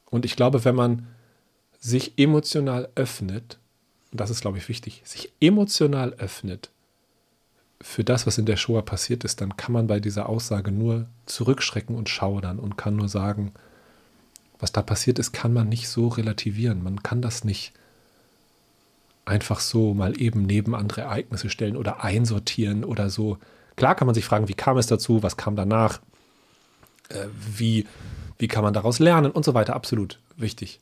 Und 0.09 0.25
ich 0.25 0.35
glaube, 0.35 0.65
wenn 0.65 0.75
man 0.75 1.07
sich 1.79 2.17
emotional 2.17 2.89
öffnet, 2.95 3.57
und 4.11 4.19
das 4.19 4.29
ist, 4.29 4.41
glaube 4.41 4.57
ich, 4.57 4.69
wichtig, 4.69 5.01
sich 5.05 5.31
emotional 5.39 6.13
öffnet 6.13 6.69
für 7.79 8.03
das, 8.03 8.27
was 8.27 8.37
in 8.37 8.45
der 8.45 8.57
Shoah 8.57 8.83
passiert 8.83 9.23
ist, 9.23 9.41
dann 9.41 9.57
kann 9.57 9.71
man 9.71 9.87
bei 9.87 9.99
dieser 9.99 10.29
Aussage 10.29 10.71
nur 10.71 11.07
zurückschrecken 11.25 11.95
und 11.95 12.09
schaudern 12.09 12.59
und 12.59 12.77
kann 12.77 12.95
nur 12.95 13.09
sagen, 13.09 13.53
was 14.59 14.71
da 14.71 14.83
passiert 14.83 15.17
ist, 15.17 15.31
kann 15.31 15.53
man 15.53 15.69
nicht 15.69 15.89
so 15.89 16.07
relativieren. 16.07 16.83
Man 16.83 17.01
kann 17.01 17.21
das 17.21 17.43
nicht 17.43 17.73
einfach 19.25 19.59
so 19.59 19.93
mal 19.93 20.19
eben 20.19 20.43
neben 20.43 20.75
andere 20.75 21.01
Ereignisse 21.01 21.49
stellen 21.49 21.77
oder 21.77 22.03
einsortieren 22.03 22.83
oder 22.83 23.09
so. 23.09 23.37
Klar 23.75 23.95
kann 23.95 24.07
man 24.07 24.15
sich 24.15 24.25
fragen, 24.25 24.47
wie 24.47 24.53
kam 24.53 24.77
es 24.77 24.87
dazu, 24.87 25.23
was 25.23 25.37
kam 25.37 25.55
danach, 25.55 25.99
äh, 27.09 27.27
wie, 27.55 27.87
wie 28.37 28.47
kann 28.47 28.63
man 28.63 28.73
daraus 28.73 28.99
lernen 28.99 29.31
und 29.31 29.45
so 29.45 29.53
weiter, 29.53 29.75
absolut 29.75 30.19
wichtig. 30.35 30.79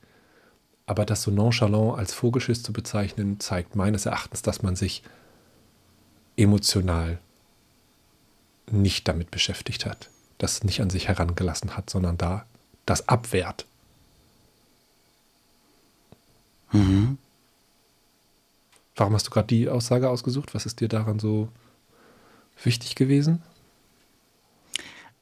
Aber 0.86 1.04
das 1.04 1.22
so 1.22 1.30
nonchalant 1.30 1.98
als 1.98 2.12
Vogelschiss 2.14 2.62
zu 2.62 2.72
bezeichnen, 2.72 3.38
zeigt 3.38 3.76
meines 3.76 4.06
Erachtens, 4.06 4.42
dass 4.42 4.62
man 4.62 4.74
sich 4.74 5.02
emotional 6.36 7.18
nicht 8.70 9.06
damit 9.06 9.30
beschäftigt 9.30 9.86
hat, 9.86 10.10
das 10.38 10.64
nicht 10.64 10.80
an 10.80 10.90
sich 10.90 11.08
herangelassen 11.08 11.76
hat, 11.76 11.90
sondern 11.90 12.16
da 12.16 12.46
das 12.86 13.08
abwehrt. 13.08 13.66
Mhm. 16.72 17.18
Warum 19.00 19.14
hast 19.14 19.28
du 19.28 19.30
gerade 19.30 19.46
die 19.46 19.66
Aussage 19.66 20.10
ausgesucht? 20.10 20.54
Was 20.54 20.66
ist 20.66 20.80
dir 20.80 20.88
daran 20.88 21.18
so 21.18 21.48
wichtig 22.62 22.96
gewesen? 22.96 23.40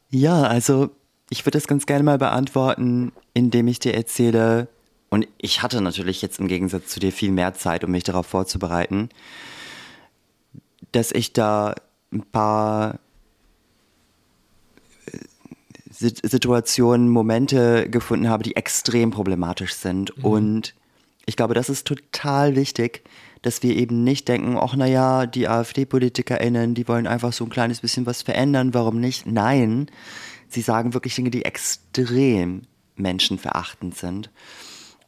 Ja, 0.09 0.43
also 0.43 0.89
ich 1.29 1.45
würde 1.45 1.57
das 1.57 1.65
ganz 1.65 1.85
gerne 1.85 2.03
mal 2.03 2.17
beantworten, 2.17 3.13
indem 3.33 3.69
ich 3.69 3.79
dir 3.79 3.93
erzähle, 3.93 4.67
und 5.09 5.29
ich 5.37 5.61
hatte 5.63 5.79
natürlich 5.79 6.21
jetzt 6.21 6.41
im 6.41 6.49
Gegensatz 6.49 6.87
zu 6.89 6.99
dir 6.99 7.13
viel 7.13 7.31
mehr 7.31 7.53
Zeit, 7.53 7.85
um 7.85 7.91
mich 7.91 8.03
darauf 8.03 8.27
vorzubereiten, 8.27 9.07
dass 10.91 11.13
ich 11.13 11.31
da 11.31 11.73
ein 12.11 12.23
paar 12.23 12.99
äh, 15.05 15.19
Situationen, 15.89 17.07
Momente 17.07 17.89
gefunden 17.89 18.27
habe, 18.27 18.43
die 18.43 18.57
extrem 18.57 19.11
problematisch 19.11 19.73
sind. 19.73 20.17
Mhm. 20.17 20.25
Und 20.25 20.75
ich 21.25 21.37
glaube, 21.37 21.53
das 21.53 21.69
ist 21.69 21.87
total 21.87 22.57
wichtig, 22.57 23.05
dass 23.41 23.63
wir 23.63 23.75
eben 23.75 24.03
nicht 24.03 24.27
denken, 24.27 24.57
ach 24.57 24.75
naja, 24.75 25.25
die 25.25 25.47
AfD-PolitikerInnen, 25.47 26.75
die 26.75 26.87
wollen 26.87 27.07
einfach 27.07 27.33
so 27.33 27.45
ein 27.45 27.49
kleines 27.49 27.81
bisschen 27.81 28.05
was 28.05 28.21
verändern, 28.21 28.73
warum 28.73 28.99
nicht? 28.99 29.25
Nein, 29.25 29.87
sie 30.49 30.61
sagen 30.61 30.93
wirklich 30.93 31.15
Dinge, 31.15 31.29
die 31.29 31.45
extrem 31.45 32.63
menschenverachtend 32.95 33.95
sind. 33.95 34.29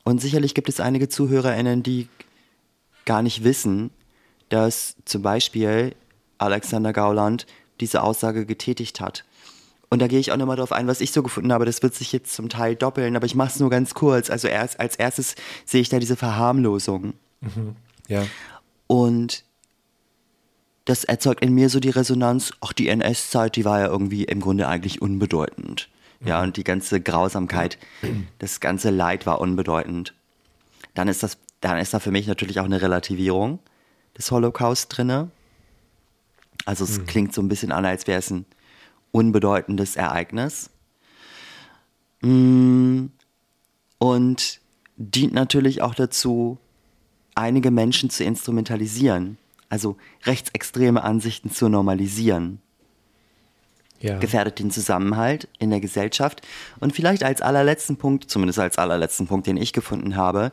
Und 0.04 0.22
sicherlich 0.22 0.54
gibt 0.54 0.70
es 0.70 0.80
einige 0.80 1.10
ZuhörerInnen, 1.10 1.84
die 1.84 2.08
gar 3.06 3.22
nicht 3.22 3.44
wissen, 3.44 3.92
dass 4.50 4.96
zum 5.06 5.22
Beispiel 5.22 5.96
Alexander 6.38 6.94
Gauland 6.94 7.46
diese 7.80 8.02
Aussage 8.04 8.46
getätigt 8.46 9.00
hat. 9.02 9.26
Und 9.90 10.02
da 10.02 10.08
gehe 10.08 10.20
ich 10.20 10.32
auch 10.32 10.38
nochmal 10.38 10.56
drauf 10.56 10.72
ein, 10.72 10.88
was 10.88 11.02
ich 11.02 11.12
so 11.12 11.22
gefunden 11.22 11.52
habe. 11.52 11.66
Das 11.66 11.84
wird 11.84 11.94
sich 11.94 12.14
jetzt 12.14 12.34
zum 12.34 12.48
Teil 12.48 12.76
doppeln, 12.76 13.16
aber 13.18 13.26
ich 13.26 13.36
mache 13.36 13.50
es 13.50 13.60
nur 13.60 13.70
ganz 13.70 13.94
kurz. 13.94 14.30
Also 14.30 14.48
erst, 14.48 14.80
als 14.80 14.96
erstes 14.96 15.36
sehe 15.66 15.82
ich 15.82 15.90
da 15.90 16.00
diese 16.00 16.16
Verharmlosung. 16.16 17.14
Mhm. 17.42 17.76
Ja. 18.08 18.26
Und 18.88 19.44
das 20.86 21.04
erzeugt 21.04 21.42
in 21.44 21.54
mir 21.54 21.70
so 21.70 21.80
die 21.80 21.90
Resonanz, 21.90 22.52
ach, 22.62 22.74
die 22.74 22.90
NS-Zeit, 22.90 23.56
die 23.56 23.66
war 23.66 23.80
ja 23.80 23.88
irgendwie 23.88 24.24
im 24.24 24.42
Grunde 24.42 24.68
eigentlich 24.68 25.02
unbedeutend. 25.02 25.90
Ja, 26.24 26.44
und 26.44 26.56
die 26.58 26.64
ganze 26.64 27.02
Grausamkeit, 27.02 27.80
das 28.40 28.60
ganze 28.60 28.92
Leid 28.92 29.26
war 29.26 29.42
unbedeutend. 29.42 30.14
Dann 30.94 31.08
ist 31.08 31.24
das, 31.24 31.38
dann 31.62 31.78
ist 31.78 31.94
da 31.94 32.00
für 32.00 32.12
mich 32.12 32.28
natürlich 32.28 32.60
auch 32.60 32.66
eine 32.66 32.82
Relativierung 32.82 33.60
des 34.18 34.30
Holocaust 34.30 34.96
drinne. 34.96 35.32
Also 36.66 36.84
es 36.84 37.00
mhm. 37.00 37.06
klingt 37.08 37.34
so 37.34 37.42
ein 37.42 37.48
bisschen 37.48 37.72
an, 37.72 37.86
als 37.86 38.06
wäre 38.06 38.20
es 38.20 38.30
ein 38.30 38.46
unbedeutendes 39.12 39.96
Ereignis. 39.96 40.70
Mm, 42.22 43.06
und 43.98 44.60
dient 44.98 45.34
natürlich 45.34 45.82
auch 45.82 45.96
dazu, 45.96 46.60
einige 47.36 47.72
Menschen 47.72 48.10
zu 48.10 48.24
instrumentalisieren, 48.24 49.38
also 49.70 49.98
rechtsextreme 50.26 51.04
Ansichten 51.04 51.52
zu 51.52 51.70
normalisieren. 51.70 52.60
Ja. 54.00 54.18
Gefährdet 54.18 54.58
den 54.58 54.72
Zusammenhalt 54.72 55.48
in 55.60 55.70
der 55.70 55.80
Gesellschaft. 55.80 56.42
Und 56.80 56.96
vielleicht 56.96 57.24
als 57.24 57.42
allerletzten 57.42 57.98
Punkt, 57.98 58.32
zumindest 58.32 58.58
als 58.58 58.80
allerletzten 58.80 59.28
Punkt, 59.28 59.46
den 59.46 59.58
ich 59.58 59.74
gefunden 59.74 60.16
habe, 60.16 60.52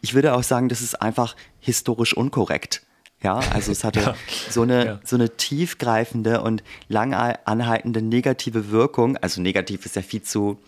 ich 0.00 0.14
würde 0.14 0.32
auch 0.34 0.44
sagen, 0.44 0.68
das 0.68 0.80
ist 0.80 1.02
einfach 1.02 1.34
historisch 1.58 2.16
unkorrekt. 2.16 2.82
Ja, 3.20 3.40
also 3.52 3.72
es 3.72 3.82
hatte 3.82 4.00
ja. 4.00 4.14
so 4.48 4.62
eine, 4.62 4.86
ja. 4.86 5.00
so 5.02 5.16
eine 5.16 5.36
tiefgreifende 5.36 6.42
und 6.42 6.62
lang 6.88 7.14
anhaltende 7.14 8.00
negative 8.00 8.70
Wirkung. 8.70 9.16
Also 9.16 9.40
negativ 9.40 9.86
ist 9.86 9.96
ja 9.96 10.02
viel 10.02 10.22
zu 10.22 10.58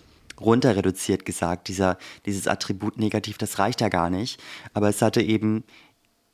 runter 0.41 0.77
reduziert 0.77 1.25
gesagt. 1.25 1.69
Dieser, 1.69 1.99
dieses 2.25 2.49
Attribut 2.49 2.99
negativ, 2.99 3.39
das 3.39 3.59
reicht 3.59 3.81
ja 3.81 3.89
gar 3.89 4.11
nicht. 4.11 4.43
Aber 4.75 4.89
es 4.89 5.03
hatte 5.03 5.23
eben 5.23 5.65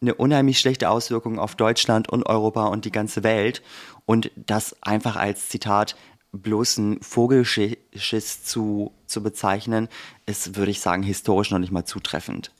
eine 0.00 0.14
unheimlich 0.14 0.59
schlechte 0.59 0.90
Auswirkung 0.90 1.38
auf 1.38 1.54
Deutschland 1.54 2.09
und 2.09 2.26
Europa 2.26 2.66
und 2.66 2.85
die 2.85 2.92
ganze 2.92 3.23
Welt. 3.23 3.62
Und 4.04 4.30
das 4.37 4.76
einfach 4.82 5.16
als 5.16 5.49
Zitat 5.49 5.97
bloßen 6.32 7.00
Vogelschiss 7.02 8.44
zu, 8.44 8.92
zu 9.06 9.23
bezeichnen, 9.23 9.88
ist, 10.26 10.56
würde 10.56 10.71
ich 10.71 10.80
sagen, 10.80 11.02
historisch 11.02 11.50
noch 11.50 11.59
nicht 11.59 11.73
mal 11.73 11.85
zutreffend. 11.85 12.52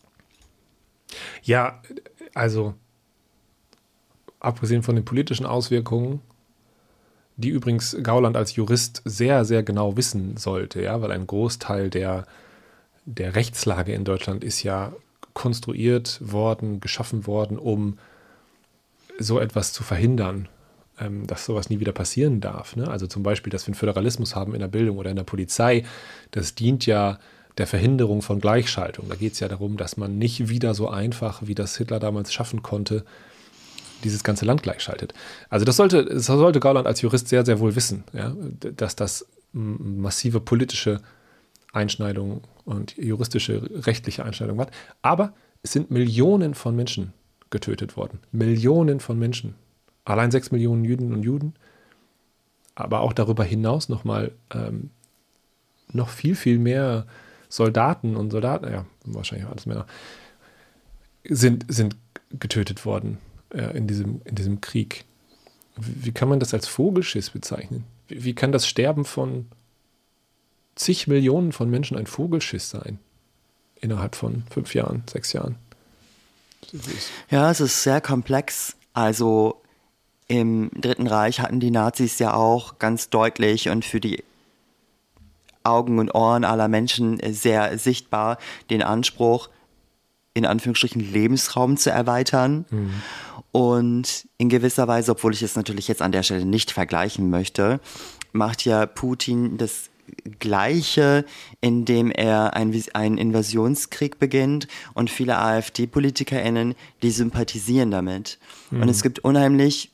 Ja, 1.43 1.83
also 2.35 2.75
abgesehen 4.41 4.83
von 4.83 4.95
den 4.95 5.05
politischen 5.05 5.47
Auswirkungen, 5.47 6.21
die 7.37 7.49
übrigens 7.49 7.97
Gauland 8.03 8.37
als 8.37 8.57
Jurist 8.57 9.03
sehr, 9.05 9.45
sehr 9.45 9.63
genau 9.63 9.97
wissen 9.97 10.37
sollte, 10.37 10.83
ja, 10.83 11.01
weil 11.01 11.13
ein 11.13 11.27
Großteil 11.27 11.91
der, 11.91 12.27
der 13.05 13.35
Rechtslage 13.35 13.93
in 13.93 14.05
Deutschland 14.05 14.45
ist 14.45 14.63
ja 14.63 14.93
konstruiert 15.35 16.21
worden, 16.21 16.81
geschaffen 16.81 17.27
worden, 17.27 17.59
um 17.59 17.99
so 19.19 19.39
etwas 19.39 19.73
zu 19.73 19.83
verhindern, 19.83 20.49
ähm, 21.01 21.27
dass 21.27 21.47
sowas 21.47 21.71
nie 21.71 21.81
wieder 21.81 21.93
passieren 21.93 22.41
darf. 22.41 22.77
Ne? 22.77 22.89
Also 22.89 23.07
zum 23.07 23.23
Beispiel, 23.23 23.51
dass 23.51 23.65
wir 23.67 23.69
einen 23.69 23.79
Föderalismus 23.79 24.35
haben 24.35 24.55
in 24.55 24.61
der 24.61 24.69
Bildung 24.69 24.99
oder 24.99 25.11
in 25.11 25.17
der 25.17 25.25
Polizei, 25.25 25.85
das 26.31 26.55
dient 26.55 26.87
ja 26.87 27.19
der 27.59 27.67
Verhinderung 27.67 28.23
von 28.23 28.41
Gleichschaltung. 28.41 29.09
Da 29.09 29.15
geht 29.15 29.35
es 29.35 29.41
ja 29.41 29.49
darum, 29.49 29.77
dass 29.77 29.97
man 29.97 30.19
nicht 30.19 30.49
wieder 30.49 30.75
so 30.75 30.89
einfach, 30.89 31.43
wie 31.45 31.55
das 31.55 31.77
Hitler 31.77 32.01
damals 32.01 32.33
schaffen 32.33 32.63
konnte, 32.63 33.05
dieses 34.05 34.25
ganze 34.25 34.45
Land 34.45 34.63
gleichschaltet. 34.63 35.15
Also 35.49 35.65
das 35.65 35.77
sollte, 35.77 36.05
das 36.05 36.27
sollte 36.27 36.61
Gauland 36.61 36.87
als 36.87 37.01
Jurist 37.01 37.29
sehr, 37.29 37.45
sehr 37.45 37.61
wohl 37.61 37.75
wissen, 37.77 38.05
ja, 38.13 38.35
dass 38.77 38.97
das 38.97 39.27
massive 39.53 40.41
politische 40.41 41.01
Einschneidungen 41.73 42.43
und 42.65 42.97
juristische, 42.97 43.69
rechtliche 43.87 44.25
Einschneidungen 44.25 44.61
hat. 44.61 44.73
Aber 45.01 45.33
es 45.63 45.73
sind 45.73 45.91
Millionen 45.91 46.55
von 46.55 46.77
Menschen 46.77 47.13
getötet 47.51 47.97
worden. 47.97 48.21
Millionen 48.31 49.01
von 49.01 49.19
Menschen. 49.19 49.55
Allein 50.05 50.31
sechs 50.31 50.51
Millionen 50.51 50.85
Jüdinnen 50.85 51.15
und 51.15 51.23
Juden. 51.23 51.55
Aber 52.75 53.01
auch 53.01 53.13
darüber 53.13 53.45
hinaus 53.45 53.89
nochmal 53.89 54.33
ähm, 54.53 54.91
noch 55.93 56.09
viel, 56.09 56.35
viel 56.35 56.59
mehr 56.59 57.07
Soldaten 57.49 58.17
und 58.17 58.31
Soldaten, 58.31 58.73
ja, 58.73 58.87
wahrscheinlich 59.05 59.47
auch 59.47 59.53
alles 59.53 59.67
Männer, 59.67 59.87
sind, 61.25 61.67
sind 61.69 61.97
getötet 62.31 62.87
worden 62.87 63.19
äh, 63.53 63.77
in, 63.77 63.87
diesem, 63.87 64.21
in 64.25 64.35
diesem 64.35 64.61
Krieg. 64.61 65.05
Wie, 65.77 66.07
wie, 66.07 66.13
kann 66.13 66.29
man 66.29 66.41
das 66.41 66.55
als 66.55 66.67
Vogelschiss 66.69 67.31
bezeichnen? 67.31 67.85
Wie, 68.09 68.25
wie 68.25 68.35
kann 68.35 68.53
das 68.53 68.67
Sterben 68.67 69.05
von 69.05 69.47
zig 70.75 71.07
Millionen 71.07 71.53
von 71.53 71.71
Menschen 71.71 71.97
ein 71.97 72.07
Vogelschiss 72.07 72.71
sein? 72.71 72.99
Innerhalb 73.81 74.15
von 74.15 74.45
fünf 74.51 74.75
Jahren, 74.75 75.03
sechs 75.11 75.33
Jahren. 75.33 75.57
Ja, 77.31 77.51
es 77.51 77.61
ist 77.61 77.83
sehr 77.83 78.01
komplex. 78.01 78.77
Also 78.93 79.61
im 80.29 80.71
Dritten 80.75 81.07
Reich 81.07 81.41
hatten 81.41 81.61
die 81.61 81.71
Nazis 81.71 82.19
ja 82.19 82.35
auch 82.35 82.79
ganz 82.79 83.11
deutlich 83.11 83.69
und 83.69 83.85
für 83.85 84.01
die 84.01 84.23
Augen 85.65 85.99
und 85.99 86.15
Ohren 86.15 86.45
aller 86.45 86.69
Menschen 86.69 87.21
sehr 87.33 87.79
sichtbar 87.79 88.39
den 88.71 88.83
Anspruch, 88.83 89.49
in 90.35 90.47
Anführungsstrichen 90.47 91.01
Lebensraum 91.01 91.77
zu 91.77 91.91
erweitern. 91.91 92.65
Mhm. 92.71 93.03
Und 93.53 94.27
in 94.39 94.49
gewisser 94.49 94.89
Weise, 94.89 95.13
obwohl 95.13 95.35
ich 95.35 95.43
es 95.43 95.57
natürlich 95.57 95.87
jetzt 95.87 96.03
an 96.03 96.13
der 96.13 96.23
Stelle 96.23 96.47
nicht 96.47 96.71
vergleichen 96.71 97.31
möchte, 97.31 97.81
macht 98.33 98.65
ja 98.65 98.87
Putin 98.87 99.59
das 99.59 99.91
Gleiche, 100.39 101.25
indem 101.61 102.11
er 102.11 102.55
einen 102.55 103.19
Invasionskrieg 103.19 104.19
beginnt 104.19 104.69
und 104.95 105.11
viele 105.11 105.39
AfD-PolitikerInnen, 105.39 106.75
die 107.03 107.11
sympathisieren 107.11 107.91
damit. 107.91 108.39
Mhm. 108.71 108.83
Und 108.83 108.89
es 108.89 109.03
gibt 109.03 109.21
unheimlich 109.21 109.91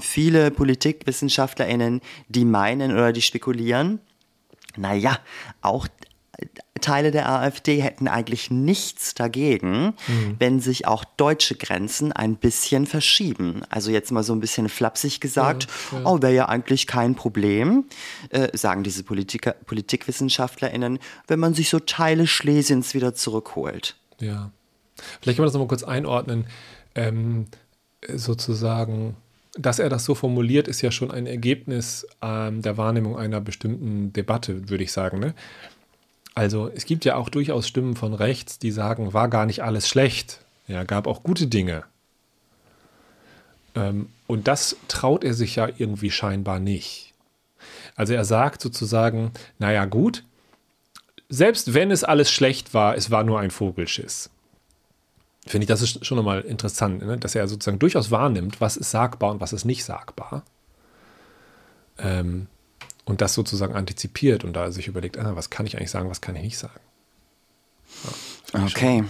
viele 0.00 0.50
PolitikwissenschaftlerInnen, 0.50 2.00
die 2.28 2.44
meinen 2.44 2.92
oder 2.92 3.12
die 3.12 3.22
spekulieren, 3.22 4.00
naja, 4.76 5.18
auch 5.60 5.86
Teile 6.80 7.10
der 7.10 7.28
AfD 7.28 7.80
hätten 7.80 8.08
eigentlich 8.08 8.50
nichts 8.50 9.14
dagegen, 9.14 9.94
mhm. 10.06 10.36
wenn 10.38 10.60
sich 10.60 10.86
auch 10.86 11.04
deutsche 11.04 11.54
Grenzen 11.54 12.12
ein 12.12 12.36
bisschen 12.36 12.86
verschieben. 12.86 13.62
Also 13.70 13.90
jetzt 13.90 14.10
mal 14.12 14.22
so 14.22 14.32
ein 14.32 14.40
bisschen 14.40 14.68
flapsig 14.68 15.20
gesagt, 15.20 15.68
ja, 15.92 15.98
ja. 15.98 16.06
oh, 16.06 16.20
wäre 16.22 16.34
ja 16.34 16.48
eigentlich 16.48 16.86
kein 16.86 17.14
Problem, 17.14 17.84
äh, 18.30 18.56
sagen 18.56 18.82
diese 18.82 19.04
Politiker, 19.04 19.52
PolitikwissenschaftlerInnen, 19.66 20.98
wenn 21.28 21.38
man 21.38 21.54
sich 21.54 21.68
so 21.68 21.78
Teile 21.78 22.26
Schlesiens 22.26 22.94
wieder 22.94 23.14
zurückholt. 23.14 23.96
Ja. 24.20 24.50
Vielleicht 25.20 25.36
kann 25.36 25.44
man 25.44 25.46
das 25.46 25.54
nochmal 25.54 25.68
kurz 25.68 25.84
einordnen. 25.84 26.46
Ähm, 26.94 27.46
sozusagen, 28.08 29.16
dass 29.54 29.78
er 29.78 29.88
das 29.88 30.04
so 30.04 30.14
formuliert, 30.14 30.68
ist 30.68 30.82
ja 30.82 30.90
schon 30.90 31.10
ein 31.10 31.26
Ergebnis 31.26 32.06
ähm, 32.20 32.62
der 32.62 32.76
Wahrnehmung 32.76 33.16
einer 33.16 33.40
bestimmten 33.40 34.12
Debatte, 34.12 34.68
würde 34.68 34.84
ich 34.84 34.92
sagen. 34.92 35.20
Ne? 35.20 35.34
Also 36.34 36.70
es 36.74 36.86
gibt 36.86 37.04
ja 37.04 37.16
auch 37.16 37.28
durchaus 37.28 37.68
Stimmen 37.68 37.96
von 37.96 38.14
rechts, 38.14 38.58
die 38.58 38.70
sagen, 38.70 39.12
war 39.12 39.28
gar 39.28 39.46
nicht 39.46 39.62
alles 39.62 39.88
schlecht. 39.88 40.40
Ja, 40.66 40.84
gab 40.84 41.06
auch 41.06 41.22
gute 41.22 41.46
Dinge. 41.46 41.84
Ähm, 43.74 44.08
und 44.26 44.48
das 44.48 44.76
traut 44.88 45.24
er 45.24 45.34
sich 45.34 45.56
ja 45.56 45.68
irgendwie 45.76 46.10
scheinbar 46.10 46.58
nicht. 46.58 47.12
Also 47.96 48.14
er 48.14 48.24
sagt 48.24 48.62
sozusagen, 48.62 49.32
naja 49.58 49.84
gut, 49.84 50.24
selbst 51.28 51.74
wenn 51.74 51.90
es 51.90 52.04
alles 52.04 52.30
schlecht 52.30 52.74
war, 52.74 52.96
es 52.96 53.10
war 53.10 53.24
nur 53.24 53.40
ein 53.40 53.50
Vogelschiss. 53.50 54.30
Finde 55.46 55.64
ich, 55.64 55.68
das 55.68 55.82
ist 55.82 56.04
schon 56.06 56.16
nochmal 56.16 56.42
interessant, 56.42 57.04
ne? 57.04 57.18
dass 57.18 57.34
er 57.34 57.48
sozusagen 57.48 57.78
durchaus 57.78 58.10
wahrnimmt, 58.10 58.60
was 58.60 58.76
ist 58.76 58.90
sagbar 58.90 59.32
und 59.32 59.40
was 59.40 59.52
ist 59.52 59.64
nicht 59.64 59.84
sagbar. 59.84 60.44
Ähm, 61.98 62.46
und 63.04 63.20
das 63.20 63.34
sozusagen 63.34 63.74
antizipiert 63.74 64.44
und 64.44 64.52
da 64.52 64.70
sich 64.70 64.86
überlegt, 64.86 65.18
ah, 65.18 65.34
was 65.36 65.50
kann 65.50 65.66
ich 65.66 65.76
eigentlich 65.76 65.90
sagen, 65.90 66.10
was 66.10 66.20
kann 66.20 66.36
ich 66.36 66.42
nicht 66.42 66.58
sagen. 66.58 66.80
Ja, 68.54 68.64
okay. 68.64 69.04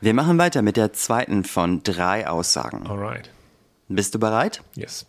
Wir 0.00 0.14
machen 0.14 0.38
weiter 0.38 0.62
mit 0.62 0.76
der 0.76 0.92
zweiten 0.92 1.44
von 1.44 1.82
drei 1.82 2.28
Aussagen. 2.28 2.86
Alright. 2.86 3.30
Bist 3.88 4.14
du 4.14 4.18
bereit? 4.18 4.62
Yes. 4.74 5.06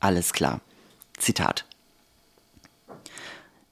Alles 0.00 0.32
klar. 0.32 0.60
Zitat. 1.18 1.64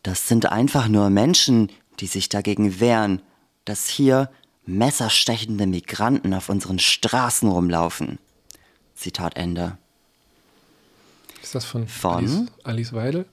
Das 0.03 0.29
sind 0.29 0.47
einfach 0.47 0.89
nur 0.89 1.11
Menschen, 1.11 1.71
die 2.01 2.07
sich 2.07 2.29
dagegen 2.29 2.81
wehren, 2.81 3.23
dass 3.65 3.89
hier 3.89 4.31
messerstechende 4.65 5.67
Migranten 5.67 6.33
auf 6.33 6.49
unseren 6.49 6.79
Straßen 6.79 7.49
rumlaufen. 7.49 8.19
Zitat 8.95 9.37
Ende. 9.37 9.77
Ist 11.51 11.57
das 11.57 11.65
von, 11.65 11.89
von 11.89 12.15
Alice, 12.15 12.47
Alice 12.63 12.93
Weidel? 12.93 13.27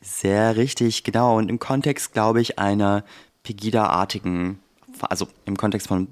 Sehr 0.00 0.56
richtig, 0.56 1.04
genau. 1.04 1.38
Und 1.38 1.48
im 1.48 1.60
Kontext, 1.60 2.12
glaube 2.12 2.40
ich, 2.40 2.58
einer 2.58 3.04
Pegida-artigen, 3.44 4.58
also 4.98 5.28
im 5.44 5.56
Kontext 5.56 5.86
von 5.86 6.08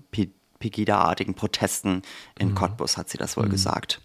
Pegida-artigen 0.60 1.34
Protesten 1.34 2.02
in 2.38 2.50
mhm. 2.50 2.54
Cottbus 2.54 2.96
hat 2.96 3.08
sie 3.08 3.18
das 3.18 3.36
wohl 3.36 3.46
mhm. 3.46 3.50
gesagt. 3.50 4.00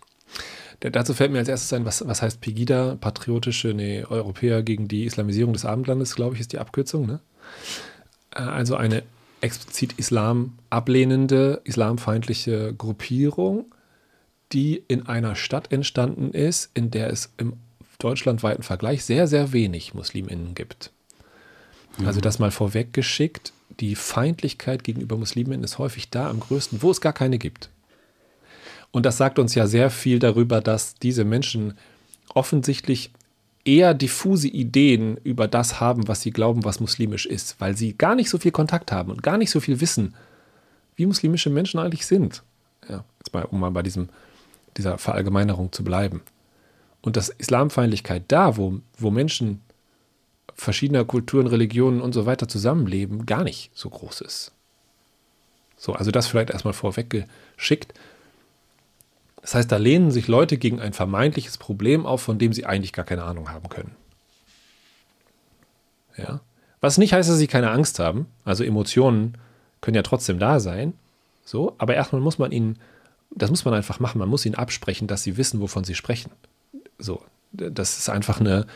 Dazu 0.80 1.14
fällt 1.14 1.32
mir 1.32 1.38
als 1.38 1.50
erstes 1.50 1.72
ein, 1.74 1.86
was, 1.86 2.04
was 2.08 2.24
heißt 2.24 2.42
Pegida? 2.42 2.98
Patriotische 3.00 3.76
nee, 3.76 4.04
Europäer 4.04 4.64
gegen 4.64 4.88
die 4.88 5.06
Islamisierung 5.06 5.54
des 5.54 5.66
Abendlandes, 5.66 6.16
glaube 6.16 6.34
ich, 6.34 6.42
ist 6.42 6.52
die 6.52 6.58
Abkürzung. 6.58 7.06
Ne? 7.06 7.20
Äh, 8.32 8.40
also 8.40 8.76
eine 8.76 9.04
explizit 9.42 9.94
Islam 10.00 10.58
ablehnende, 10.72 11.62
islamfeindliche 11.64 12.74
Gruppierung, 12.74 13.66
die 14.54 14.84
in 14.88 15.08
einer 15.08 15.36
Stadt 15.36 15.72
entstanden 15.72 16.32
ist, 16.32 16.70
in 16.74 16.92
der 16.92 17.10
es 17.10 17.32
im 17.38 17.54
deutschlandweiten 18.00 18.64
Vergleich 18.64 19.04
sehr, 19.04 19.28
sehr 19.28 19.54
wenig 19.54 19.94
Musliminnen 19.94 20.56
gibt. 20.56 20.92
Mhm. 21.98 22.08
Also 22.08 22.22
das 22.22 22.40
mal 22.40 22.52
vorweggeschickt, 22.52 23.54
die 23.80 23.96
Feindlichkeit 23.96 24.84
gegenüber 24.84 25.18
Musliminnen 25.18 25.64
ist 25.64 25.80
häufig 25.80 26.10
da 26.10 26.30
am 26.30 26.40
größten, 26.40 26.82
wo 26.82 26.92
es 26.92 27.02
gar 27.02 27.14
keine 27.14 27.38
gibt. 27.38 27.70
Und 28.92 29.06
das 29.06 29.18
sagt 29.18 29.40
uns 29.40 29.56
ja 29.56 29.66
sehr 29.66 29.90
viel 29.90 30.20
darüber, 30.20 30.62
dass 30.62 30.96
diese 30.96 31.26
Menschen 31.26 31.74
offensichtlich 32.34 33.12
eher 33.66 33.94
diffuse 33.94 34.48
Ideen 34.48 35.18
über 35.24 35.48
das 35.48 35.80
haben, 35.80 36.08
was 36.08 36.22
sie 36.22 36.32
glauben, 36.32 36.64
was 36.64 36.80
muslimisch 36.80 37.26
ist, 37.26 37.56
weil 37.60 37.76
sie 37.76 37.98
gar 37.98 38.14
nicht 38.14 38.30
so 38.30 38.38
viel 38.38 38.52
Kontakt 38.52 38.92
haben 38.92 39.12
und 39.12 39.24
gar 39.24 39.38
nicht 39.38 39.50
so 39.50 39.60
viel 39.60 39.82
wissen, 39.82 40.14
wie 40.96 41.06
muslimische 41.06 41.50
Menschen 41.50 41.80
eigentlich 41.80 42.06
sind. 42.06 42.44
Ja, 42.88 43.04
jetzt 43.20 43.34
mal, 43.34 43.46
um 43.46 43.60
mal 43.60 43.72
bei 43.72 43.82
diesem, 43.82 44.10
dieser 44.78 44.98
Verallgemeinerung 44.98 45.72
zu 45.72 45.84
bleiben. 45.84 46.22
Und 47.02 47.18
dass 47.18 47.30
Islamfeindlichkeit 47.30 48.24
da, 48.28 48.58
wo, 48.58 48.80
wo 48.98 49.12
Menschen 49.12 49.62
verschiedener 50.56 51.06
Kulturen, 51.06 51.48
Religionen 51.48 52.02
und 52.02 52.14
so 52.14 52.26
weiter 52.26 52.48
zusammenleben, 52.48 53.26
gar 53.26 53.44
nicht 53.44 53.72
so 53.74 53.90
groß 53.90 54.22
ist. 54.22 54.52
So, 55.78 55.94
also 55.94 56.12
das 56.12 56.28
vielleicht 56.28 56.52
erstmal 56.52 56.74
vorweggeschickt. 56.74 57.94
Das 59.42 59.56
heißt, 59.56 59.70
da 59.72 59.78
lehnen 59.78 60.12
sich 60.12 60.30
Leute 60.30 60.58
gegen 60.58 60.80
ein 60.80 60.94
vermeintliches 60.94 61.58
Problem 61.58 62.06
auf, 62.06 62.22
von 62.22 62.40
dem 62.40 62.54
sie 62.54 62.66
eigentlich 62.66 62.94
gar 62.94 63.04
keine 63.04 63.24
Ahnung 63.24 63.50
haben 63.50 63.68
können. 63.68 63.96
Ja. 66.18 66.40
Was 66.80 66.98
nicht 66.98 67.14
heißt, 67.14 67.30
dass 67.30 67.38
sie 67.38 67.48
keine 67.48 67.72
Angst 67.72 68.00
haben. 68.00 68.28
Also 68.46 68.64
Emotionen 68.64 69.38
können 69.82 69.96
ja 69.96 70.04
trotzdem 70.04 70.40
da 70.40 70.60
sein. 70.60 70.94
So, 71.44 71.76
aber 71.78 71.96
erstmal 71.96 72.22
muss 72.22 72.40
man 72.40 72.52
ihnen, 72.52 72.80
das 73.36 73.50
muss 73.50 73.66
man 73.66 73.74
einfach 73.74 74.00
machen. 74.00 74.20
Man 74.20 74.30
muss 74.30 74.46
ihnen 74.46 74.56
absprechen, 74.56 75.08
dass 75.08 75.24
sie 75.24 75.38
wissen, 75.38 75.60
wovon 75.60 75.84
sie 75.84 75.96
sprechen. 75.96 76.32
So, 76.98 77.24
das 77.52 77.98
ist 77.98 78.10
einfach 78.10 78.40
eine, 78.40 78.68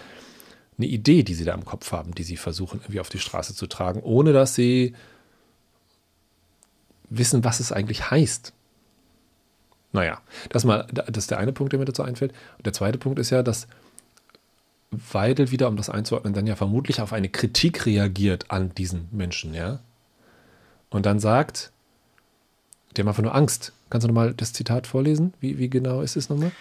eine 0.78 0.88
Idee, 0.88 1.24
die 1.24 1.34
sie 1.34 1.46
da 1.46 1.54
im 1.54 1.65
Kopf 1.65 1.91
haben, 1.91 2.13
die 2.13 2.24
sie 2.24 2.38
versuchen, 2.38 2.80
irgendwie 2.82 3.00
auf 3.00 3.10
die 3.10 3.20
Straße 3.20 3.56
zu 3.56 3.67
tragen, 3.67 4.02
ohne 4.02 4.34
dass 4.34 4.56
sie 4.56 4.93
wissen, 7.10 7.43
was 7.43 7.60
es 7.60 7.72
eigentlich 7.72 8.12
heißt. 8.12 8.54
Naja, 9.93 10.22
das, 10.50 10.65
mal, 10.65 10.86
das 10.91 11.24
ist 11.24 11.32
der 11.32 11.39
eine 11.39 11.54
Punkt, 11.54 11.72
der 11.72 11.80
mir 11.80 11.86
dazu 11.86 12.04
einfällt. 12.04 12.34
Und 12.58 12.65
der 12.65 12.74
zweite 12.74 12.98
Punkt 12.98 13.20
ist 13.20 13.30
ja, 13.30 13.43
dass 13.43 13.67
Weidel 14.91 15.52
wieder, 15.52 15.67
um 15.67 15.78
das 15.78 15.89
einzuordnen, 15.89 16.34
dann 16.34 16.48
ja 16.48 16.56
vermutlich 16.56 17.02
auf 17.02 17.13
eine 17.13 17.30
Kritik 17.30 17.86
reagiert 17.86 18.52
an 18.52 18.74
diesen 18.76 19.08
Menschen, 19.12 19.54
ja. 19.54 19.80
Und 20.89 21.06
dann 21.06 21.20
sagt, 21.20 21.72
der 22.98 23.04
haben 23.04 23.10
einfach 23.10 23.24
nur 23.24 23.36
Angst. 23.36 23.74
Kannst 23.90 24.06
du 24.06 24.08
nochmal 24.08 24.34
das 24.34 24.54
Zitat 24.54 24.88
vorlesen? 24.88 25.34
Wie, 25.40 25.58
wie 25.58 25.70
genau 25.70 26.02
ist 26.02 26.16
es 26.16 26.30
nochmal? 26.30 26.52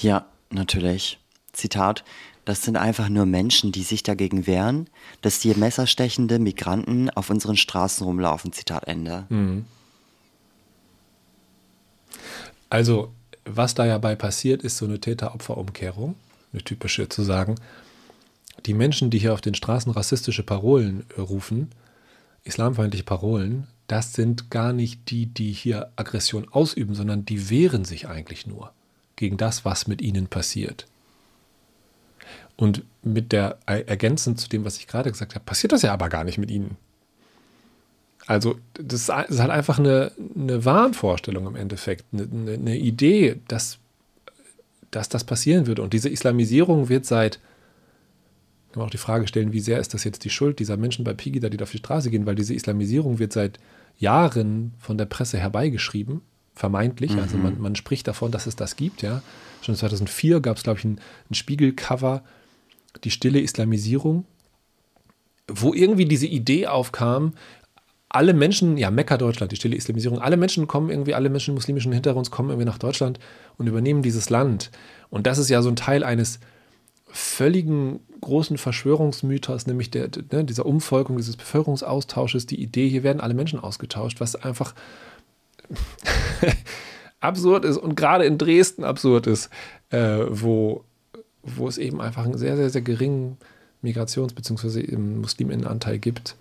Ja, 0.00 0.26
natürlich. 0.50 1.18
Zitat. 1.52 2.04
Das 2.44 2.62
sind 2.62 2.76
einfach 2.76 3.08
nur 3.08 3.26
Menschen, 3.26 3.72
die 3.72 3.82
sich 3.82 4.02
dagegen 4.04 4.46
wehren, 4.46 4.88
dass 5.20 5.40
die 5.40 5.54
messerstechende 5.54 6.38
Migranten 6.38 7.10
auf 7.10 7.30
unseren 7.30 7.56
Straßen 7.56 8.06
rumlaufen. 8.06 8.52
Zitat 8.52 8.86
Ende. 8.86 9.26
Mhm. 9.30 9.64
Also, 12.70 13.12
was 13.44 13.74
da 13.74 13.86
ja 13.86 13.98
bei 13.98 14.14
passiert, 14.14 14.62
ist 14.62 14.76
so 14.76 14.84
eine 14.84 15.00
Täter-Opfer-Umkehrung, 15.00 16.14
eine 16.52 16.62
typische 16.62 17.08
zu 17.08 17.22
sagen. 17.22 17.56
Die 18.64 18.74
Menschen, 18.74 19.10
die 19.10 19.18
hier 19.18 19.32
auf 19.32 19.40
den 19.40 19.54
Straßen 19.54 19.92
rassistische 19.92 20.42
Parolen 20.42 21.04
rufen, 21.18 21.70
islamfeindliche 22.44 23.04
Parolen, 23.04 23.66
das 23.86 24.12
sind 24.14 24.50
gar 24.50 24.72
nicht 24.72 25.10
die, 25.10 25.26
die 25.26 25.52
hier 25.52 25.90
Aggression 25.96 26.48
ausüben, 26.50 26.94
sondern 26.94 27.24
die 27.24 27.50
wehren 27.50 27.84
sich 27.84 28.08
eigentlich 28.08 28.46
nur 28.46 28.72
gegen 29.14 29.36
das, 29.36 29.64
was 29.64 29.86
mit 29.86 30.02
ihnen 30.02 30.26
passiert. 30.26 30.86
Und 32.56 32.84
mit 33.02 33.32
der 33.32 33.58
ergänzend 33.66 34.40
zu 34.40 34.48
dem, 34.48 34.64
was 34.64 34.78
ich 34.78 34.86
gerade 34.86 35.10
gesagt 35.10 35.34
habe, 35.34 35.44
passiert 35.44 35.72
das 35.72 35.82
ja 35.82 35.92
aber 35.92 36.08
gar 36.08 36.24
nicht 36.24 36.38
mit 36.38 36.50
ihnen. 36.50 36.76
Also 38.26 38.58
das 38.74 39.02
ist 39.02 39.10
halt 39.10 39.50
einfach 39.50 39.78
eine, 39.78 40.10
eine 40.34 40.64
Wahnvorstellung 40.64 41.46
im 41.46 41.54
Endeffekt, 41.54 42.04
eine, 42.12 42.54
eine 42.54 42.76
Idee, 42.76 43.36
dass, 43.46 43.78
dass 44.90 45.08
das 45.08 45.22
passieren 45.22 45.66
würde. 45.66 45.82
Und 45.82 45.92
diese 45.92 46.08
Islamisierung 46.08 46.88
wird 46.88 47.06
seit, 47.06 47.38
kann 48.72 48.80
man 48.80 48.86
auch 48.86 48.90
die 48.90 48.98
Frage 48.98 49.28
stellen, 49.28 49.52
wie 49.52 49.60
sehr 49.60 49.78
ist 49.78 49.94
das 49.94 50.02
jetzt 50.02 50.24
die 50.24 50.30
Schuld 50.30 50.58
dieser 50.58 50.76
Menschen 50.76 51.04
bei 51.04 51.14
Pegida, 51.14 51.50
die 51.50 51.56
da 51.56 51.64
auf 51.64 51.70
die 51.70 51.78
Straße 51.78 52.10
gehen, 52.10 52.26
weil 52.26 52.34
diese 52.34 52.54
Islamisierung 52.54 53.20
wird 53.20 53.32
seit 53.32 53.60
Jahren 53.98 54.74
von 54.78 54.98
der 54.98 55.06
Presse 55.06 55.38
herbeigeschrieben, 55.38 56.20
vermeintlich. 56.54 57.12
Mhm. 57.12 57.20
Also 57.20 57.36
man, 57.36 57.60
man 57.60 57.76
spricht 57.76 58.08
davon, 58.08 58.30
dass 58.30 58.46
es 58.46 58.56
das 58.56 58.76
gibt, 58.76 59.02
ja. 59.02 59.22
Schon 59.62 59.74
2004 59.74 60.40
gab 60.40 60.56
es, 60.56 60.62
glaube 60.62 60.78
ich, 60.78 60.84
ein, 60.84 61.00
ein 61.30 61.34
Spiegelcover, 61.34 62.22
die 63.04 63.10
stille 63.10 63.40
Islamisierung, 63.40 64.24
wo 65.48 65.74
irgendwie 65.74 66.04
diese 66.04 66.26
Idee 66.26 66.66
aufkam, 66.66 67.32
alle 68.08 68.32
Menschen, 68.32 68.76
ja, 68.76 68.90
Mekka 68.90 69.16
Deutschland, 69.16 69.52
die 69.52 69.56
stille 69.56 69.76
Islamisierung, 69.76 70.20
alle 70.20 70.36
Menschen 70.36 70.66
kommen 70.66 70.90
irgendwie, 70.90 71.14
alle 71.14 71.28
Menschen 71.28 71.54
muslimischen 71.54 71.92
Hintergrunds 71.92 72.30
kommen 72.30 72.50
irgendwie 72.50 72.66
nach 72.66 72.78
Deutschland 72.78 73.18
und 73.58 73.66
übernehmen 73.66 74.02
dieses 74.02 74.30
Land. 74.30 74.70
Und 75.10 75.26
das 75.26 75.38
ist 75.38 75.50
ja 75.50 75.60
so 75.62 75.68
ein 75.68 75.76
Teil 75.76 76.04
eines 76.04 76.38
völligen 77.16 78.00
großen 78.20 78.58
Verschwörungsmythos, 78.58 79.66
nämlich 79.66 79.90
der, 79.90 80.10
ne, 80.30 80.44
dieser 80.44 80.66
Umvolkung, 80.66 81.16
dieses 81.16 81.36
Bevölkerungsaustausches, 81.36 82.44
die 82.44 82.60
Idee, 82.60 82.88
hier 82.88 83.02
werden 83.02 83.20
alle 83.20 83.32
Menschen 83.32 83.58
ausgetauscht, 83.58 84.20
was 84.20 84.36
einfach 84.36 84.74
absurd 87.20 87.64
ist 87.64 87.78
und 87.78 87.96
gerade 87.96 88.26
in 88.26 88.36
Dresden 88.36 88.84
absurd 88.84 89.26
ist, 89.26 89.48
äh, 89.88 90.26
wo, 90.28 90.84
wo 91.42 91.66
es 91.66 91.78
eben 91.78 92.02
einfach 92.02 92.24
einen 92.24 92.36
sehr, 92.36 92.56
sehr, 92.56 92.68
sehr 92.68 92.82
geringen 92.82 93.38
Migrations- 93.82 94.34
bzw. 94.34 94.96
Musliminnenanteil 94.96 95.98
gibt. 95.98 96.36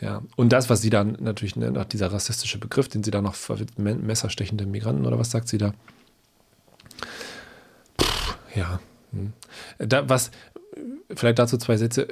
Ja, 0.00 0.22
und 0.34 0.52
das, 0.52 0.68
was 0.68 0.82
sie 0.82 0.90
dann 0.90 1.16
natürlich, 1.20 1.54
ne, 1.54 1.70
nach 1.70 1.84
dieser 1.84 2.12
rassistische 2.12 2.58
Begriff, 2.58 2.88
den 2.88 3.04
sie 3.04 3.12
da 3.12 3.22
noch 3.22 3.36
messerstechende 3.76 4.66
Migranten 4.66 5.06
oder 5.06 5.20
was 5.20 5.30
sagt 5.30 5.46
sie 5.46 5.58
da? 5.58 5.72
Puh, 7.96 8.04
ja. 8.56 8.80
Hm. 9.14 9.32
Da, 9.88 10.08
was, 10.08 10.30
vielleicht 11.14 11.38
dazu 11.38 11.58
zwei 11.58 11.76
Sätze. 11.76 12.08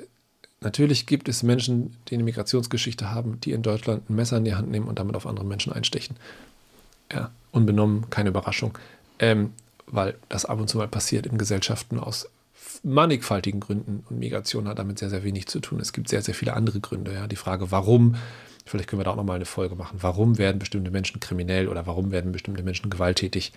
Natürlich 0.60 1.06
gibt 1.06 1.28
es 1.28 1.42
Menschen, 1.42 1.96
die 2.08 2.14
eine 2.14 2.24
Migrationsgeschichte 2.24 3.10
haben, 3.10 3.40
die 3.40 3.52
in 3.52 3.62
Deutschland 3.62 4.08
ein 4.08 4.14
Messer 4.14 4.36
in 4.36 4.44
die 4.44 4.54
Hand 4.54 4.70
nehmen 4.70 4.86
und 4.86 4.98
damit 4.98 5.16
auf 5.16 5.26
andere 5.26 5.44
Menschen 5.44 5.72
einstechen. 5.72 6.16
Ja, 7.12 7.30
unbenommen, 7.50 8.08
keine 8.10 8.28
Überraschung. 8.28 8.78
Ähm, 9.18 9.52
weil 9.86 10.14
das 10.28 10.44
ab 10.44 10.60
und 10.60 10.68
zu 10.68 10.78
mal 10.78 10.88
passiert 10.88 11.26
in 11.26 11.36
Gesellschaften 11.36 11.98
aus 11.98 12.28
mannigfaltigen 12.82 13.60
Gründen 13.60 14.04
und 14.08 14.18
Migration 14.18 14.68
hat 14.68 14.78
damit 14.78 14.98
sehr, 14.98 15.10
sehr 15.10 15.24
wenig 15.24 15.46
zu 15.46 15.60
tun. 15.60 15.80
Es 15.80 15.92
gibt 15.92 16.08
sehr, 16.08 16.22
sehr 16.22 16.34
viele 16.34 16.54
andere 16.54 16.80
Gründe. 16.80 17.12
Ja. 17.12 17.26
Die 17.26 17.36
Frage, 17.36 17.70
warum, 17.70 18.16
vielleicht 18.64 18.88
können 18.88 19.00
wir 19.00 19.04
da 19.04 19.12
auch 19.12 19.16
nochmal 19.16 19.36
eine 19.36 19.44
Folge 19.44 19.74
machen, 19.74 19.98
warum 20.00 20.38
werden 20.38 20.58
bestimmte 20.58 20.90
Menschen 20.90 21.20
kriminell 21.20 21.68
oder 21.68 21.86
warum 21.86 22.10
werden 22.10 22.32
bestimmte 22.32 22.62
Menschen 22.62 22.90
gewalttätig, 22.90 23.52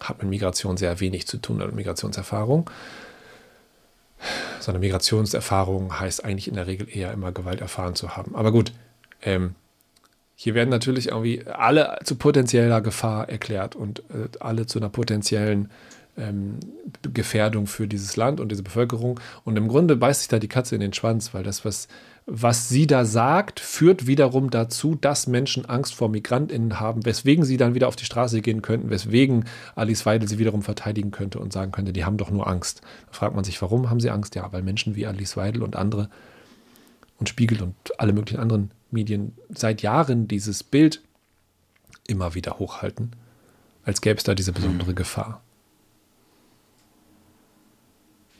hat 0.00 0.22
mit 0.22 0.30
Migration 0.30 0.76
sehr 0.76 1.00
wenig 1.00 1.26
zu 1.26 1.38
tun, 1.38 1.58
mit 1.58 1.74
Migrationserfahrung. 1.74 2.70
Sondern 4.60 4.80
Migrationserfahrung 4.80 5.98
heißt 6.00 6.24
eigentlich 6.24 6.48
in 6.48 6.54
der 6.54 6.66
Regel 6.66 6.88
eher 6.90 7.12
immer 7.12 7.32
Gewalt 7.32 7.60
erfahren 7.60 7.94
zu 7.94 8.16
haben. 8.16 8.34
Aber 8.34 8.52
gut, 8.52 8.72
ähm, 9.22 9.54
hier 10.36 10.54
werden 10.54 10.70
natürlich 10.70 11.08
irgendwie 11.08 11.46
alle 11.46 11.98
zu 12.04 12.16
potenzieller 12.16 12.80
Gefahr 12.80 13.28
erklärt 13.28 13.76
und 13.76 14.00
äh, 14.10 14.28
alle 14.40 14.66
zu 14.66 14.78
einer 14.78 14.88
potenziellen 14.88 15.70
ähm, 16.16 16.58
Gefährdung 17.02 17.66
für 17.66 17.86
dieses 17.86 18.16
Land 18.16 18.40
und 18.40 18.50
diese 18.50 18.62
Bevölkerung. 18.62 19.20
Und 19.44 19.56
im 19.56 19.68
Grunde 19.68 19.96
beißt 19.96 20.20
sich 20.20 20.28
da 20.28 20.38
die 20.38 20.48
Katze 20.48 20.74
in 20.74 20.80
den 20.80 20.92
Schwanz, 20.92 21.34
weil 21.34 21.42
das, 21.42 21.64
was, 21.64 21.88
was 22.26 22.70
sie 22.70 22.86
da 22.86 23.04
sagt, 23.04 23.60
führt 23.60 24.06
wiederum 24.06 24.48
dazu, 24.50 24.94
dass 24.94 25.26
Menschen 25.26 25.66
Angst 25.66 25.94
vor 25.94 26.08
MigrantInnen 26.08 26.80
haben, 26.80 27.04
weswegen 27.04 27.44
sie 27.44 27.58
dann 27.58 27.74
wieder 27.74 27.86
auf 27.86 27.96
die 27.96 28.06
Straße 28.06 28.40
gehen 28.40 28.62
könnten, 28.62 28.88
weswegen 28.88 29.44
Alice 29.74 30.06
Weidel 30.06 30.26
sie 30.26 30.38
wiederum 30.38 30.62
verteidigen 30.62 31.10
könnte 31.10 31.38
und 31.38 31.52
sagen 31.52 31.72
könnte, 31.72 31.92
die 31.92 32.04
haben 32.04 32.16
doch 32.16 32.30
nur 32.30 32.46
Angst. 32.46 32.80
Da 33.08 33.12
fragt 33.12 33.34
man 33.34 33.44
sich, 33.44 33.60
warum 33.60 33.90
haben 33.90 34.00
sie 34.00 34.10
Angst? 34.10 34.34
Ja, 34.34 34.50
weil 34.52 34.62
Menschen 34.62 34.96
wie 34.96 35.06
Alice 35.06 35.36
Weidel 35.36 35.62
und 35.62 35.76
andere 35.76 36.08
und 37.18 37.28
Spiegel 37.28 37.62
und 37.62 37.74
alle 37.98 38.14
möglichen 38.14 38.40
anderen 38.40 38.70
Medien 38.90 39.36
seit 39.50 39.82
Jahren 39.82 40.26
dieses 40.26 40.62
Bild 40.62 41.02
immer 42.06 42.34
wieder 42.34 42.58
hochhalten, 42.58 43.12
als 43.84 44.00
gäbe 44.00 44.16
es 44.16 44.24
da 44.24 44.34
diese 44.34 44.52
besondere 44.52 44.92
mhm. 44.92 44.96
Gefahr. 44.96 45.42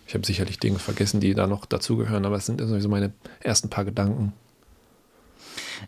Ich 0.07 0.15
habe 0.15 0.27
sicherlich 0.27 0.59
Dinge 0.59 0.79
vergessen, 0.79 1.21
die 1.21 1.35
da 1.35 1.47
noch 1.47 1.65
dazugehören, 1.65 2.25
aber 2.27 2.37
es 2.37 2.47
sind 2.47 2.61
sowieso 2.61 2.89
meine 2.89 3.13
ersten 3.41 3.71
paar 3.71 3.85
Gedanken. 3.85 4.33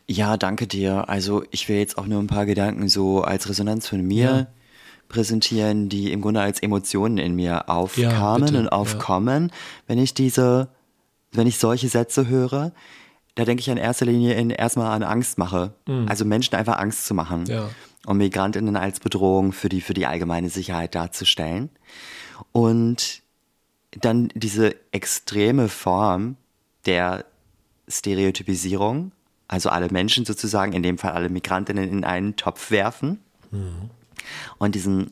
Ja, 0.07 0.37
danke 0.37 0.67
dir. 0.67 1.09
Also 1.09 1.45
ich 1.51 1.69
will 1.69 1.77
jetzt 1.77 1.99
auch 1.99 2.07
nur 2.07 2.21
ein 2.21 2.27
paar 2.27 2.47
Gedanken 2.47 2.89
so 2.89 3.23
als 3.23 3.49
Resonanz 3.49 3.89
von 3.89 4.03
mir 4.03 4.25
ja. 4.25 4.47
präsentieren, 5.09 5.89
die 5.89 6.13
im 6.13 6.21
Grunde 6.21 6.41
als 6.41 6.61
Emotionen 6.61 7.19
in 7.19 7.35
mir 7.35 7.69
aufkamen 7.69 8.55
ja, 8.55 8.61
und 8.61 8.69
aufkommen, 8.69 9.49
ja. 9.49 9.55
wenn 9.87 9.99
ich 9.99 10.15
diese, 10.15 10.69
wenn 11.33 11.47
ich 11.47 11.59
solche 11.59 11.89
Sätze 11.89 12.29
höre. 12.29 12.73
Da 13.35 13.45
denke 13.45 13.61
ich 13.61 13.69
in 13.69 13.77
erster 13.77 14.07
Linie 14.07 14.35
in, 14.35 14.49
erstmal 14.49 14.93
an 14.93 15.03
Angstmache. 15.03 15.75
Mhm. 15.87 16.07
Also 16.09 16.25
Menschen 16.25 16.55
einfach 16.55 16.79
Angst 16.79 17.07
zu 17.07 17.15
machen. 17.15 17.45
Und 18.07 18.19
Migrantinnen 18.19 18.77
als 18.77 19.01
Bedrohung 19.01 19.53
für 19.53 19.69
die, 19.69 19.81
für 19.81 19.93
die 19.93 20.07
allgemeine 20.07 20.49
Sicherheit 20.49 20.95
darzustellen. 20.95 21.71
Und 22.53 23.23
dann 24.01 24.29
diese 24.35 24.75
extreme 24.93 25.69
Form 25.69 26.37
der 26.87 27.25
Stereotypisierung, 27.89 29.13
also 29.49 29.69
alle 29.69 29.91
Menschen 29.91 30.25
sozusagen, 30.25 30.73
in 30.73 30.83
dem 30.83 30.99
Fall 30.99 31.13
alle 31.13 31.29
Migrantinnen 31.29 31.89
in 31.89 32.05
einen 32.05 32.37
Topf 32.37 32.71
werfen 32.71 33.21
mhm. 33.51 33.91
und 34.59 34.75
diesen 34.75 35.11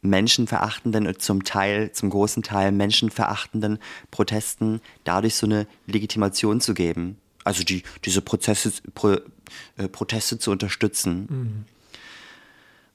menschenverachtenden 0.00 1.06
und 1.06 1.22
zum 1.22 1.44
Teil, 1.44 1.92
zum 1.92 2.10
großen 2.10 2.42
Teil 2.42 2.72
menschenverachtenden 2.72 3.78
Protesten 4.10 4.80
dadurch 5.04 5.34
so 5.34 5.46
eine 5.46 5.66
Legitimation 5.86 6.60
zu 6.60 6.74
geben. 6.74 7.16
Also 7.42 7.64
die, 7.64 7.82
diese 8.04 8.20
Prozesse, 8.20 8.72
Pro, 8.94 9.16
äh, 9.76 9.88
Proteste 9.88 10.38
zu 10.38 10.50
unterstützen. 10.50 11.26
Mhm 11.28 11.73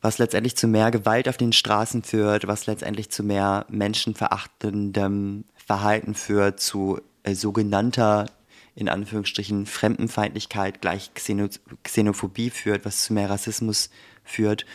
was 0.02 0.18
letztendlich 0.18 0.56
zu 0.56 0.68
mehr 0.68 0.92
Gewalt 0.92 1.28
auf 1.28 1.38
den 1.38 1.54
Straßen 1.54 2.04
führt, 2.04 2.48
was 2.48 2.68
letztendlich 2.68 3.10
zu 3.10 3.24
mehr 3.24 3.66
menschenverachtendem 3.70 5.46
Verhalten 5.56 6.16
führt, 6.16 6.60
zu 6.60 7.02
äh, 7.24 7.36
sogenannter, 7.36 8.28
in 8.76 8.90
Anführungsstrichen, 8.90 9.66
Fremdenfeindlichkeit 9.66 10.82
gleich 10.82 11.14
Xeno 11.14 11.50
Xenophobie 11.84 12.50
führt, 12.50 12.86
was 12.86 13.04
zu 13.04 13.14
mehr 13.14 13.30
Rassismus 13.30 13.90
führt 14.24 14.66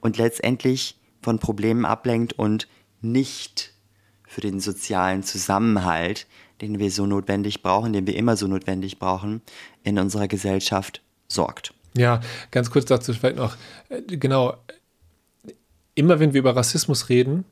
und 0.00 0.18
letztendlich 0.18 0.96
von 1.22 1.38
Problemen 1.38 1.86
ablenkt 1.86 2.34
und 2.34 2.68
nicht 3.00 3.72
für 4.26 4.40
den 4.40 4.60
sozialen 4.60 5.22
Zusammenhalt, 5.22 6.26
den 6.60 6.78
wir 6.78 6.90
so 6.90 7.06
notwendig 7.06 7.62
brauchen, 7.62 7.92
den 7.92 8.06
wir 8.06 8.16
immer 8.16 8.36
so 8.36 8.46
notwendig 8.46 8.98
brauchen, 8.98 9.42
in 9.82 9.98
unserer 9.98 10.28
Gesellschaft 10.28 11.02
sorgt. 11.28 11.73
Ja, 11.96 12.20
ganz 12.50 12.70
kurz 12.70 12.86
dazu 12.86 13.12
vielleicht 13.12 13.36
noch, 13.36 13.56
äh, 13.88 14.02
genau, 14.16 14.56
immer 15.94 16.18
wenn 16.18 16.32
wir 16.32 16.40
über 16.40 16.56
Rassismus 16.56 17.08
reden 17.08 17.44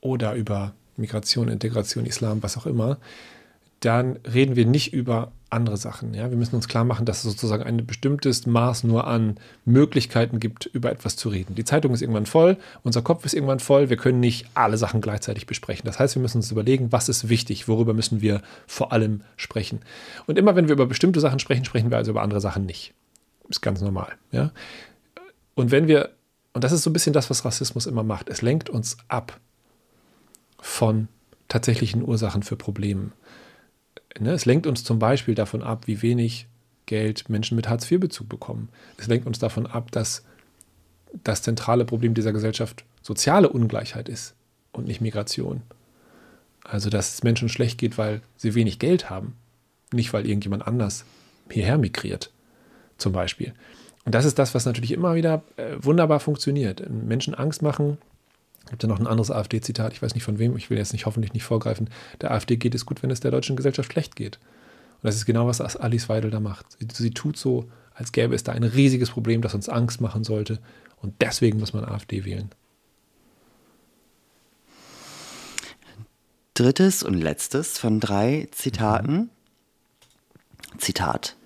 oder 0.00 0.34
über 0.34 0.72
Migration, 0.96 1.48
Integration, 1.48 2.06
Islam, 2.06 2.42
was 2.42 2.56
auch 2.56 2.66
immer, 2.66 2.98
dann 3.80 4.18
reden 4.24 4.56
wir 4.56 4.66
nicht 4.66 4.92
über 4.92 5.32
andere 5.50 5.76
Sachen. 5.76 6.12
Ja? 6.14 6.30
Wir 6.30 6.36
müssen 6.36 6.56
uns 6.56 6.68
klar 6.68 6.84
machen, 6.84 7.06
dass 7.06 7.18
es 7.18 7.30
sozusagen 7.30 7.62
ein 7.62 7.86
bestimmtes 7.86 8.46
Maß 8.46 8.84
nur 8.84 9.06
an 9.06 9.38
Möglichkeiten 9.64 10.40
gibt, 10.40 10.66
über 10.66 10.90
etwas 10.90 11.16
zu 11.16 11.28
reden. 11.28 11.54
Die 11.54 11.64
Zeitung 11.64 11.94
ist 11.94 12.02
irgendwann 12.02 12.26
voll, 12.26 12.56
unser 12.82 13.02
Kopf 13.02 13.24
ist 13.24 13.34
irgendwann 13.34 13.60
voll, 13.60 13.88
wir 13.88 13.96
können 13.96 14.20
nicht 14.20 14.46
alle 14.54 14.76
Sachen 14.76 15.00
gleichzeitig 15.00 15.46
besprechen. 15.46 15.86
Das 15.86 15.98
heißt, 15.98 16.16
wir 16.16 16.22
müssen 16.22 16.38
uns 16.38 16.50
überlegen, 16.50 16.92
was 16.92 17.08
ist 17.08 17.28
wichtig, 17.28 17.68
worüber 17.68 17.94
müssen 17.94 18.20
wir 18.20 18.42
vor 18.66 18.92
allem 18.92 19.22
sprechen. 19.36 19.80
Und 20.26 20.38
immer 20.38 20.56
wenn 20.56 20.66
wir 20.66 20.74
über 20.74 20.86
bestimmte 20.86 21.20
Sachen 21.20 21.38
sprechen, 21.38 21.64
sprechen 21.64 21.90
wir 21.90 21.96
also 21.96 22.10
über 22.10 22.22
andere 22.22 22.40
Sachen 22.40 22.66
nicht. 22.66 22.94
Ist 23.48 23.62
ganz 23.62 23.80
normal. 23.80 24.14
Ja? 24.30 24.52
Und 25.54 25.70
wenn 25.70 25.88
wir 25.88 26.10
und 26.58 26.64
das 26.64 26.72
ist 26.72 26.82
so 26.82 26.90
ein 26.90 26.92
bisschen 26.92 27.12
das, 27.12 27.30
was 27.30 27.44
Rassismus 27.44 27.86
immer 27.86 28.02
macht. 28.02 28.28
Es 28.28 28.42
lenkt 28.42 28.68
uns 28.68 28.96
ab 29.06 29.38
von 30.60 31.06
tatsächlichen 31.46 32.02
Ursachen 32.02 32.42
für 32.42 32.56
Probleme. 32.56 33.12
Ne? 34.18 34.32
Es 34.32 34.44
lenkt 34.44 34.66
uns 34.66 34.82
zum 34.82 34.98
Beispiel 34.98 35.36
davon 35.36 35.62
ab, 35.62 35.86
wie 35.86 36.02
wenig 36.02 36.48
Geld 36.86 37.28
Menschen 37.28 37.54
mit 37.54 37.68
Hartz-IV-Bezug 37.68 38.28
bekommen. 38.28 38.70
Es 38.96 39.06
lenkt 39.06 39.24
uns 39.24 39.38
davon 39.38 39.66
ab, 39.66 39.92
dass 39.92 40.24
das 41.22 41.42
zentrale 41.42 41.84
Problem 41.84 42.12
dieser 42.12 42.32
Gesellschaft 42.32 42.84
soziale 43.02 43.50
Ungleichheit 43.50 44.08
ist 44.08 44.34
und 44.72 44.86
nicht 44.86 45.00
Migration. 45.00 45.62
Also, 46.64 46.90
dass 46.90 47.14
es 47.14 47.22
Menschen 47.22 47.48
schlecht 47.48 47.78
geht, 47.78 47.98
weil 47.98 48.20
sie 48.36 48.56
wenig 48.56 48.80
Geld 48.80 49.10
haben, 49.10 49.36
nicht 49.92 50.12
weil 50.12 50.26
irgendjemand 50.26 50.66
anders 50.66 51.04
hierher 51.50 51.78
migriert, 51.78 52.32
zum 52.98 53.12
Beispiel. 53.12 53.54
Und 54.04 54.14
das 54.14 54.24
ist 54.24 54.38
das, 54.38 54.54
was 54.54 54.64
natürlich 54.64 54.92
immer 54.92 55.14
wieder 55.14 55.42
äh, 55.56 55.76
wunderbar 55.80 56.20
funktioniert. 56.20 56.88
Menschen 56.90 57.34
Angst 57.34 57.62
machen. 57.62 57.98
Es 58.64 58.70
gibt 58.70 58.82
ja 58.82 58.88
noch 58.88 59.00
ein 59.00 59.06
anderes 59.06 59.30
AfD-Zitat, 59.30 59.94
ich 59.94 60.02
weiß 60.02 60.14
nicht 60.14 60.24
von 60.24 60.38
wem, 60.38 60.56
ich 60.56 60.68
will 60.68 60.76
jetzt 60.76 60.92
nicht 60.92 61.06
hoffentlich 61.06 61.32
nicht 61.32 61.44
vorgreifen. 61.44 61.88
Der 62.20 62.32
AfD 62.32 62.56
geht 62.56 62.74
es 62.74 62.84
gut, 62.84 63.02
wenn 63.02 63.10
es 63.10 63.20
der 63.20 63.30
deutschen 63.30 63.56
Gesellschaft 63.56 63.92
schlecht 63.92 64.14
geht. 64.14 64.36
Und 64.36 65.04
das 65.04 65.14
ist 65.14 65.26
genau, 65.26 65.46
was 65.46 65.60
Alice 65.60 66.08
Weidel 66.08 66.30
da 66.30 66.40
macht. 66.40 66.66
Sie, 66.78 66.86
sie 66.92 67.10
tut 67.10 67.36
so, 67.36 67.70
als 67.94 68.12
gäbe 68.12 68.34
es 68.34 68.44
da 68.44 68.52
ein 68.52 68.64
riesiges 68.64 69.10
Problem, 69.10 69.42
das 69.42 69.54
uns 69.54 69.68
Angst 69.68 70.00
machen 70.00 70.24
sollte. 70.24 70.58
Und 71.00 71.14
deswegen 71.20 71.58
muss 71.58 71.72
man 71.72 71.84
AfD 71.84 72.24
wählen. 72.24 72.50
Drittes 76.54 77.02
und 77.02 77.14
letztes 77.14 77.78
von 77.78 78.00
drei 78.00 78.48
Zitaten. 78.50 79.14
Mhm. 79.14 80.78
Zitat. 80.78 81.37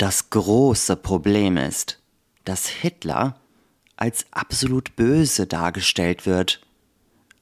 Das 0.00 0.30
große 0.30 0.96
Problem 0.96 1.58
ist, 1.58 1.98
dass 2.46 2.68
Hitler 2.68 3.38
als 3.96 4.24
absolut 4.30 4.96
böse 4.96 5.46
dargestellt 5.46 6.24
wird. 6.24 6.62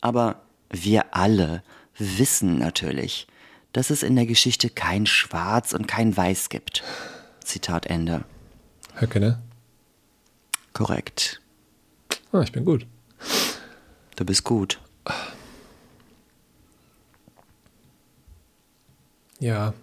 Aber 0.01 0.43
wir 0.69 1.15
alle 1.15 1.63
wissen 1.99 2.59
natürlich, 2.59 3.29
dass 3.73 3.91
es 3.91 4.03
in 4.03 4.17
der 4.17 4.27
Geschichte 4.27 4.71
kein 4.71 5.07
Schwarz 5.07 5.73
und 5.73 5.87
kein 5.87 6.17
Weiß 6.17 6.49
gibt. 6.49 6.83
Zitat 7.45 7.87
Ende. 7.87 8.25
Höcke, 8.97 9.21
ne? 9.21 9.41
Korrekt. 10.73 11.41
Ah, 12.33 12.41
ich 12.41 12.51
bin 12.51 12.65
gut. 12.65 12.89
Du 14.17 14.25
bist 14.25 14.43
gut. 14.43 14.81
Ja, 19.39 19.75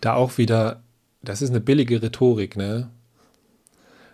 da 0.00 0.14
auch 0.14 0.38
wieder, 0.38 0.82
das 1.22 1.42
ist 1.42 1.50
eine 1.50 1.60
billige 1.60 2.02
Rhetorik, 2.02 2.56
ne? 2.56 2.90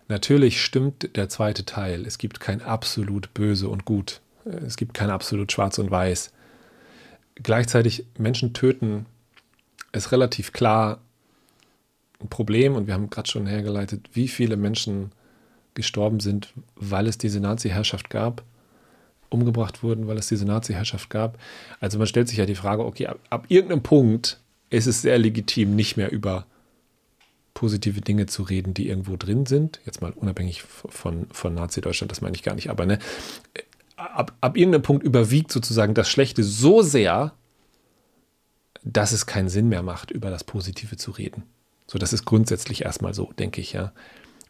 Natürlich 0.09 0.63
stimmt 0.63 1.17
der 1.17 1.29
zweite 1.29 1.65
Teil. 1.65 2.05
Es 2.07 2.19
gibt 2.19 2.39
kein 2.39 2.61
absolut 2.61 3.33
böse 3.33 3.69
und 3.69 3.85
gut. 3.85 4.21
Es 4.45 4.77
gibt 4.77 4.93
kein 4.93 5.09
absolut 5.09 5.51
schwarz 5.51 5.79
und 5.79 5.91
weiß. 5.91 6.31
Gleichzeitig 7.37 8.05
Menschen 8.19 8.53
töten 8.53 9.07
ist 9.93 10.13
relativ 10.13 10.53
klar 10.53 11.01
ein 12.21 12.29
Problem 12.29 12.75
und 12.75 12.87
wir 12.87 12.95
haben 12.95 13.11
gerade 13.11 13.31
schon 13.31 13.47
hergeleitet, 13.47 14.11
wie 14.13 14.29
viele 14.29 14.57
Menschen 14.57 15.13
gestorben 15.75 16.21
sind, 16.21 16.53
weil 16.77 17.07
es 17.07 17.19
diese 17.19 17.41
Nazi-Herrschaft 17.41 18.11
gab, 18.11 18.43
umgebracht 19.31 19.83
wurden, 19.83 20.07
weil 20.07 20.19
es 20.19 20.29
diese 20.29 20.45
Nazi-Herrschaft 20.45 21.11
gab. 21.11 21.39
Also 21.81 21.99
man 21.99 22.07
stellt 22.07 22.29
sich 22.29 22.39
ja 22.39 22.47
die 22.47 22.55
Frage, 22.55 22.85
okay, 22.85 23.07
ab, 23.09 23.19
ab 23.31 23.47
irgendeinem 23.49 23.83
Punkt 23.83 24.41
ist 24.75 24.87
es 24.87 25.03
sehr 25.03 25.19
legitim, 25.19 25.75
nicht 25.77 25.97
mehr 25.97 26.11
über 26.13 26.47
positive 27.55 28.01
Dinge 28.01 28.27
zu 28.27 28.43
reden, 28.43 28.75
die 28.75 28.89
irgendwo 28.89 29.17
drin 29.17 29.47
sind. 29.47 29.81
Jetzt 29.87 30.03
mal 30.03 30.11
unabhängig 30.11 30.63
von, 30.63 31.27
von 31.31 31.55
Nazi-Deutschland, 31.55 32.11
das 32.11 32.21
meine 32.21 32.35
ich 32.35 32.43
gar 32.43 32.55
nicht. 32.55 32.69
Aber 32.69 32.85
ne, 32.85 32.99
ab, 33.97 34.33
ab 34.41 34.57
irgendeinem 34.57 34.83
Punkt 34.83 35.05
überwiegt 35.05 35.53
sozusagen 35.53 35.95
das 35.95 36.09
Schlechte 36.09 36.43
so 36.43 36.83
sehr, 36.83 37.33
dass 38.83 39.13
es 39.13 39.27
keinen 39.27 39.49
Sinn 39.49 39.69
mehr 39.69 39.83
macht, 39.83 40.11
über 40.11 40.31
das 40.31 40.45
Positive 40.45 40.97
zu 40.97 41.13
reden. 41.13 41.45
So, 41.87 41.99
das 41.99 42.13
ist 42.13 42.25
grundsätzlich 42.25 42.85
erstmal 42.85 43.15
so, 43.15 43.33
denke 43.39 43.61
ich, 43.61 43.73
ja. 43.73 43.93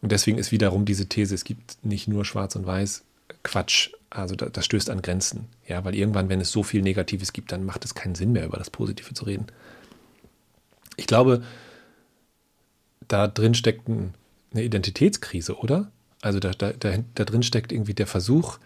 Und 0.01 0.11
deswegen 0.11 0.37
ist 0.37 0.51
wiederum 0.51 0.85
diese 0.85 1.07
These, 1.07 1.35
es 1.35 1.43
gibt 1.43 1.83
nicht 1.83 2.07
nur 2.07 2.25
Schwarz 2.25 2.55
und 2.55 2.65
Weiß, 2.65 3.03
Quatsch. 3.43 3.91
Also 4.09 4.35
das, 4.35 4.51
das 4.51 4.65
stößt 4.65 4.89
an 4.89 5.01
Grenzen. 5.01 5.47
Ja, 5.67 5.83
weil 5.83 5.95
irgendwann, 5.95 6.29
wenn 6.29 6.41
es 6.41 6.51
so 6.51 6.63
viel 6.63 6.81
Negatives 6.81 7.33
gibt, 7.33 7.51
dann 7.51 7.65
macht 7.65 7.85
es 7.85 7.95
keinen 7.95 8.15
Sinn 8.15 8.31
mehr, 8.31 8.45
über 8.45 8.57
das 8.57 8.69
Positive 8.69 9.13
zu 9.13 9.25
reden. 9.25 9.47
Ich 10.97 11.07
glaube, 11.07 11.43
da 13.07 13.27
drin 13.27 13.53
steckt 13.53 13.87
eine 13.87 14.63
Identitätskrise, 14.63 15.57
oder? 15.57 15.91
Also 16.21 16.39
da, 16.39 16.51
da, 16.51 16.71
da, 16.71 17.23
drin 17.23 17.43
steckt 17.43 17.71
irgendwie 17.71 17.93
der 17.93 18.07
Versuch, 18.07 18.57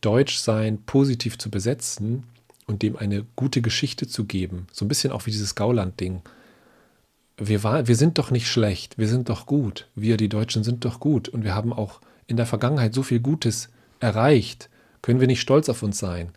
Deutschsein 0.00 0.82
positiv 0.82 1.38
zu 1.38 1.50
besetzen 1.50 2.24
und 2.66 2.82
dem 2.82 2.96
eine 2.96 3.24
gute 3.36 3.62
Geschichte 3.62 4.08
zu 4.08 4.24
geben. 4.24 4.66
So 4.72 4.84
ein 4.84 4.88
bisschen 4.88 5.12
auch 5.12 5.26
wie 5.26 5.30
dieses 5.30 5.54
Gauland-Ding. 5.54 6.22
Wir, 7.36 7.62
war, 7.62 7.86
wir 7.86 7.96
sind 7.96 8.18
doch 8.18 8.30
nicht 8.30 8.48
schlecht, 8.48 8.98
wir 8.98 9.08
sind 9.08 9.28
doch 9.28 9.46
gut. 9.46 9.88
Wir, 9.94 10.16
die 10.16 10.28
Deutschen, 10.28 10.64
sind 10.64 10.84
doch 10.84 11.00
gut. 11.00 11.28
Und 11.28 11.44
wir 11.44 11.54
haben 11.54 11.72
auch 11.72 12.00
in 12.26 12.36
der 12.36 12.46
Vergangenheit 12.46 12.94
so 12.94 13.02
viel 13.02 13.20
Gutes 13.20 13.68
erreicht. 14.00 14.68
Können 15.02 15.20
wir 15.20 15.26
nicht 15.26 15.40
stolz 15.40 15.68
auf 15.68 15.82
uns 15.82 15.98
sein? 15.98 16.30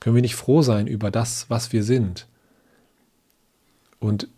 Können 0.00 0.16
wir 0.16 0.22
nicht 0.22 0.34
froh 0.34 0.62
sein 0.62 0.86
über 0.86 1.10
das, 1.10 1.48
was 1.48 1.72
wir 1.72 1.84
sind? 1.84 2.26
Und 4.06 4.28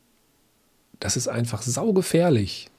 das 0.98 1.18
ist 1.18 1.28
einfach 1.28 1.60
saugefährlich. 1.60 2.70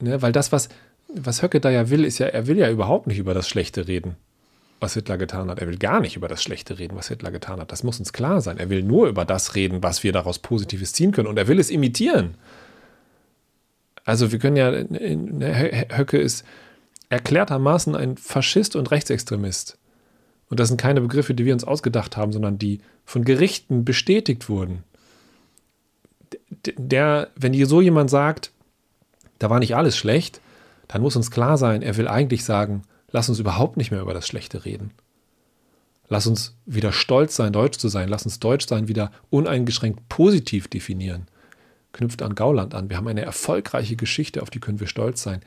Ne? 0.00 0.22
Weil 0.22 0.32
das, 0.32 0.52
was, 0.52 0.70
was 1.08 1.42
Höcke 1.42 1.60
da 1.60 1.70
ja 1.70 1.90
will, 1.90 2.04
ist 2.04 2.18
ja, 2.18 2.26
er 2.28 2.46
will 2.46 2.56
ja 2.56 2.70
überhaupt 2.70 3.06
nicht 3.06 3.18
über 3.18 3.34
das 3.34 3.46
Schlechte 3.46 3.86
reden, 3.86 4.16
was 4.80 4.94
Hitler 4.94 5.18
getan 5.18 5.50
hat. 5.50 5.58
Er 5.58 5.68
will 5.68 5.76
gar 5.76 6.00
nicht 6.00 6.16
über 6.16 6.28
das 6.28 6.42
Schlechte 6.42 6.78
reden, 6.78 6.96
was 6.96 7.08
Hitler 7.08 7.30
getan 7.30 7.60
hat. 7.60 7.72
Das 7.72 7.82
muss 7.82 7.98
uns 7.98 8.14
klar 8.14 8.40
sein. 8.40 8.56
Er 8.56 8.70
will 8.70 8.82
nur 8.82 9.06
über 9.06 9.26
das 9.26 9.54
reden, 9.54 9.82
was 9.82 10.02
wir 10.02 10.12
daraus 10.12 10.38
Positives 10.38 10.94
ziehen 10.94 11.12
können. 11.12 11.28
Und 11.28 11.36
er 11.36 11.46
will 11.46 11.60
es 11.60 11.68
imitieren. 11.68 12.36
Also 14.06 14.32
wir 14.32 14.38
können 14.38 14.56
ja, 14.56 14.70
ne, 14.70 15.86
Höcke 15.94 16.18
ist 16.18 16.44
erklärtermaßen 17.10 17.94
ein 17.94 18.16
Faschist 18.16 18.76
und 18.76 18.90
Rechtsextremist. 18.90 19.76
Und 20.48 20.58
das 20.58 20.68
sind 20.68 20.80
keine 20.80 21.02
Begriffe, 21.02 21.34
die 21.34 21.44
wir 21.44 21.52
uns 21.52 21.64
ausgedacht 21.64 22.16
haben, 22.16 22.32
sondern 22.32 22.58
die 22.58 22.80
von 23.04 23.24
Gerichten 23.24 23.84
bestätigt 23.84 24.48
wurden 24.48 24.84
der, 26.76 27.30
wenn 27.36 27.52
dir 27.52 27.66
so 27.66 27.80
jemand 27.80 28.10
sagt, 28.10 28.50
da 29.38 29.50
war 29.50 29.58
nicht 29.58 29.76
alles 29.76 29.96
schlecht, 29.96 30.40
dann 30.88 31.02
muss 31.02 31.16
uns 31.16 31.30
klar 31.30 31.58
sein, 31.58 31.82
er 31.82 31.96
will 31.96 32.08
eigentlich 32.08 32.44
sagen, 32.44 32.82
lass 33.10 33.28
uns 33.28 33.38
überhaupt 33.38 33.76
nicht 33.76 33.90
mehr 33.90 34.00
über 34.00 34.14
das 34.14 34.26
Schlechte 34.26 34.64
reden. 34.64 34.90
Lass 36.08 36.26
uns 36.26 36.54
wieder 36.66 36.92
stolz 36.92 37.36
sein, 37.36 37.52
deutsch 37.52 37.78
zu 37.78 37.88
sein. 37.88 38.08
Lass 38.08 38.24
uns 38.24 38.38
deutsch 38.38 38.66
sein 38.66 38.88
wieder 38.88 39.10
uneingeschränkt 39.30 40.08
positiv 40.08 40.68
definieren. 40.68 41.26
Knüpft 41.92 42.22
an 42.22 42.34
Gauland 42.34 42.74
an. 42.74 42.90
Wir 42.90 42.96
haben 42.96 43.08
eine 43.08 43.22
erfolgreiche 43.22 43.96
Geschichte, 43.96 44.42
auf 44.42 44.50
die 44.50 44.60
können 44.60 44.80
wir 44.80 44.86
stolz 44.86 45.22
sein. 45.22 45.40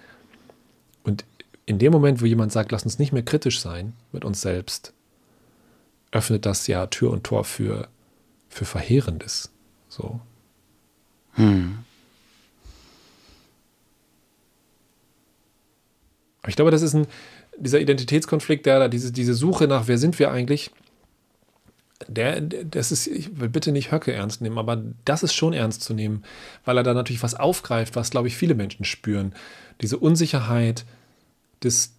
Und 1.04 1.26
in 1.66 1.80
dem 1.80 1.92
Moment, 1.92 2.22
wo 2.22 2.26
jemand 2.26 2.52
sagt, 2.52 2.72
lass 2.72 2.84
uns 2.84 3.00
nicht 3.00 3.12
mehr 3.12 3.24
kritisch 3.24 3.60
sein 3.60 3.94
mit 4.12 4.26
uns 4.26 4.42
selbst, 4.42 4.94
öffnet 6.12 6.46
das 6.46 6.66
ja 6.68 6.88
Tür 6.88 7.12
und 7.12 7.24
Tor 7.24 7.44
für, 7.44 7.90
für 8.50 8.66
Verheerendes. 8.66 9.52
So. 9.90 10.20
Hm. 11.38 11.80
Ich 16.48 16.56
glaube, 16.56 16.72
das 16.72 16.82
ist 16.82 16.94
ein, 16.94 17.08
dieser 17.58 17.80
Identitätskonflikt, 17.80 18.66
der 18.66 18.80
da, 18.80 18.88
diese, 18.88 19.12
diese 19.12 19.34
Suche 19.34 19.68
nach, 19.68 19.88
wer 19.88 19.98
sind 19.98 20.20
wir 20.20 20.32
eigentlich, 20.32 20.72
der, 22.08 22.42
das 22.42 22.92
ist, 22.92 23.08
ich 23.08 23.40
will 23.40 23.50
bitte 23.50 23.72
nicht 23.72 23.92
Höcke 23.92 24.14
ernst 24.14 24.42
nehmen, 24.42 24.58
aber 24.58 24.82
das 25.04 25.24
ist 25.24 25.34
schon 25.34 25.54
ernst 25.54 25.84
zu 25.84 25.94
nehmen, 25.94 26.24
weil 26.64 26.78
er 26.78 26.84
da 26.84 26.94
natürlich 26.94 27.24
was 27.24 27.36
aufgreift, 27.36 27.96
was, 27.96 28.12
glaube 28.12 28.28
ich, 28.28 28.38
viele 28.38 28.56
Menschen 28.56 28.86
spüren. 28.86 29.34
Diese 29.82 29.98
Unsicherheit 29.98 30.86
des, 31.64 31.94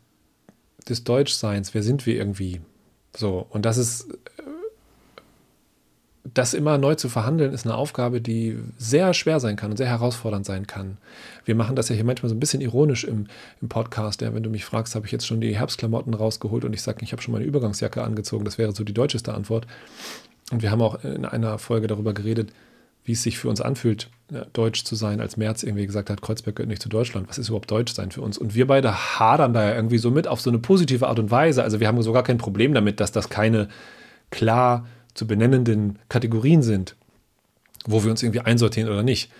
des 0.88 1.04
Deutschseins, 1.04 1.74
wer 1.74 1.82
sind 1.82 2.06
wir 2.06 2.14
irgendwie? 2.14 2.60
So, 3.16 3.46
und 3.50 3.64
das 3.64 3.76
ist 3.76 4.08
das 6.34 6.54
immer 6.54 6.78
neu 6.78 6.94
zu 6.94 7.08
verhandeln, 7.08 7.52
ist 7.52 7.66
eine 7.66 7.74
Aufgabe, 7.74 8.20
die 8.20 8.58
sehr 8.76 9.14
schwer 9.14 9.40
sein 9.40 9.56
kann 9.56 9.70
und 9.70 9.76
sehr 9.76 9.88
herausfordernd 9.88 10.44
sein 10.44 10.66
kann. 10.66 10.98
Wir 11.44 11.54
machen 11.54 11.76
das 11.76 11.88
ja 11.88 11.94
hier 11.94 12.04
manchmal 12.04 12.28
so 12.28 12.34
ein 12.34 12.40
bisschen 12.40 12.60
ironisch 12.60 13.04
im, 13.04 13.26
im 13.60 13.68
Podcast. 13.68 14.20
Ja, 14.20 14.34
wenn 14.34 14.42
du 14.42 14.50
mich 14.50 14.64
fragst, 14.64 14.94
habe 14.94 15.06
ich 15.06 15.12
jetzt 15.12 15.26
schon 15.26 15.40
die 15.40 15.56
Herbstklamotten 15.56 16.14
rausgeholt 16.14 16.64
und 16.64 16.72
ich 16.72 16.82
sage, 16.82 16.98
ich 17.02 17.12
habe 17.12 17.22
schon 17.22 17.32
meine 17.32 17.44
Übergangsjacke 17.44 18.02
angezogen. 18.02 18.44
Das 18.44 18.58
wäre 18.58 18.74
so 18.74 18.84
die 18.84 18.94
deutscheste 18.94 19.34
Antwort. 19.34 19.66
Und 20.50 20.62
wir 20.62 20.70
haben 20.70 20.82
auch 20.82 21.04
in 21.04 21.24
einer 21.24 21.58
Folge 21.58 21.86
darüber 21.86 22.14
geredet, 22.14 22.52
wie 23.04 23.12
es 23.12 23.22
sich 23.22 23.38
für 23.38 23.48
uns 23.48 23.60
anfühlt, 23.60 24.10
ja, 24.30 24.44
deutsch 24.52 24.84
zu 24.84 24.94
sein, 24.94 25.20
als 25.20 25.38
Merz 25.38 25.62
irgendwie 25.62 25.86
gesagt 25.86 26.10
hat, 26.10 26.20
Kreuzberg 26.20 26.56
gehört 26.56 26.68
nicht 26.68 26.82
zu 26.82 26.90
Deutschland. 26.90 27.28
Was 27.28 27.38
ist 27.38 27.48
überhaupt 27.48 27.70
deutsch 27.70 27.94
sein 27.94 28.10
für 28.10 28.20
uns? 28.20 28.36
Und 28.36 28.54
wir 28.54 28.66
beide 28.66 29.18
hadern 29.18 29.54
da 29.54 29.64
ja 29.64 29.74
irgendwie 29.74 29.98
so 29.98 30.10
mit 30.10 30.28
auf 30.28 30.40
so 30.40 30.50
eine 30.50 30.58
positive 30.58 31.08
Art 31.08 31.18
und 31.18 31.30
Weise. 31.30 31.62
Also 31.62 31.80
wir 31.80 31.88
haben 31.88 32.00
sogar 32.02 32.22
kein 32.22 32.36
Problem 32.36 32.74
damit, 32.74 33.00
dass 33.00 33.12
das 33.12 33.30
keine 33.30 33.68
klar 34.30 34.86
zu 35.18 35.26
benennenden 35.26 35.98
Kategorien 36.08 36.62
sind, 36.62 36.94
wo 37.84 38.04
wir 38.04 38.10
uns 38.12 38.22
irgendwie 38.22 38.40
einsortieren 38.40 38.88
oder 38.88 39.02
nicht. 39.02 39.32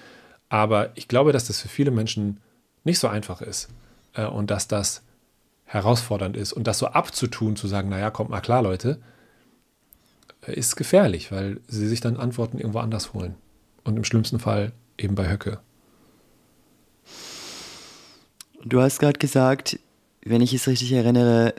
Aber 0.49 0.91
ich 0.97 1.07
glaube, 1.07 1.33
dass 1.33 1.47
das 1.47 1.61
für 1.61 1.69
viele 1.69 1.93
Menschen 1.93 2.41
nicht 2.83 2.99
so 2.99 3.07
einfach 3.07 3.41
ist 3.41 3.69
äh, 4.14 4.27
und 4.27 4.51
dass 4.51 4.67
das 4.67 5.03
herausfordernd 5.67 6.37
ist 6.37 6.53
und 6.53 6.67
das 6.67 6.79
so 6.79 6.88
abzutun, 6.88 7.55
zu 7.55 7.69
sagen, 7.69 7.91
naja, 7.91 8.11
kommt 8.11 8.31
mal 8.31 8.41
klar, 8.41 8.62
Leute, 8.62 8.99
äh, 10.47 10.55
ist 10.55 10.75
gefährlich, 10.75 11.31
weil 11.31 11.61
sie 11.69 11.87
sich 11.87 12.01
dann 12.01 12.17
Antworten 12.17 12.59
irgendwo 12.59 12.81
anders 12.81 13.14
holen. 13.14 13.37
Und 13.85 13.97
im 13.97 14.05
schlimmsten 14.05 14.41
Fall 14.41 14.73
eben 14.99 15.14
bei 15.14 15.31
Höcke. 15.31 15.61
Du 18.64 18.81
hast 18.81 18.99
gerade 18.99 19.21
gesagt, 19.21 19.79
wenn 20.25 20.41
ich 20.41 20.53
es 20.53 20.67
richtig 20.67 20.91
erinnere, 20.91 21.55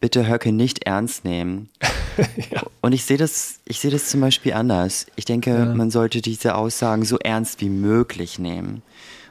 bitte 0.00 0.28
Höcke 0.28 0.52
nicht 0.52 0.84
ernst 0.84 1.24
nehmen. 1.24 1.70
ja. 2.50 2.62
Und 2.80 2.92
ich 2.92 3.04
sehe 3.04 3.16
das, 3.16 3.60
ich 3.64 3.80
sehe 3.80 3.90
das 3.90 4.08
zum 4.08 4.20
Beispiel 4.20 4.52
anders. 4.52 5.06
Ich 5.16 5.24
denke, 5.24 5.50
ja. 5.50 5.64
man 5.64 5.90
sollte 5.90 6.20
diese 6.20 6.54
Aussagen 6.54 7.04
so 7.04 7.18
ernst 7.18 7.60
wie 7.60 7.68
möglich 7.68 8.38
nehmen 8.38 8.82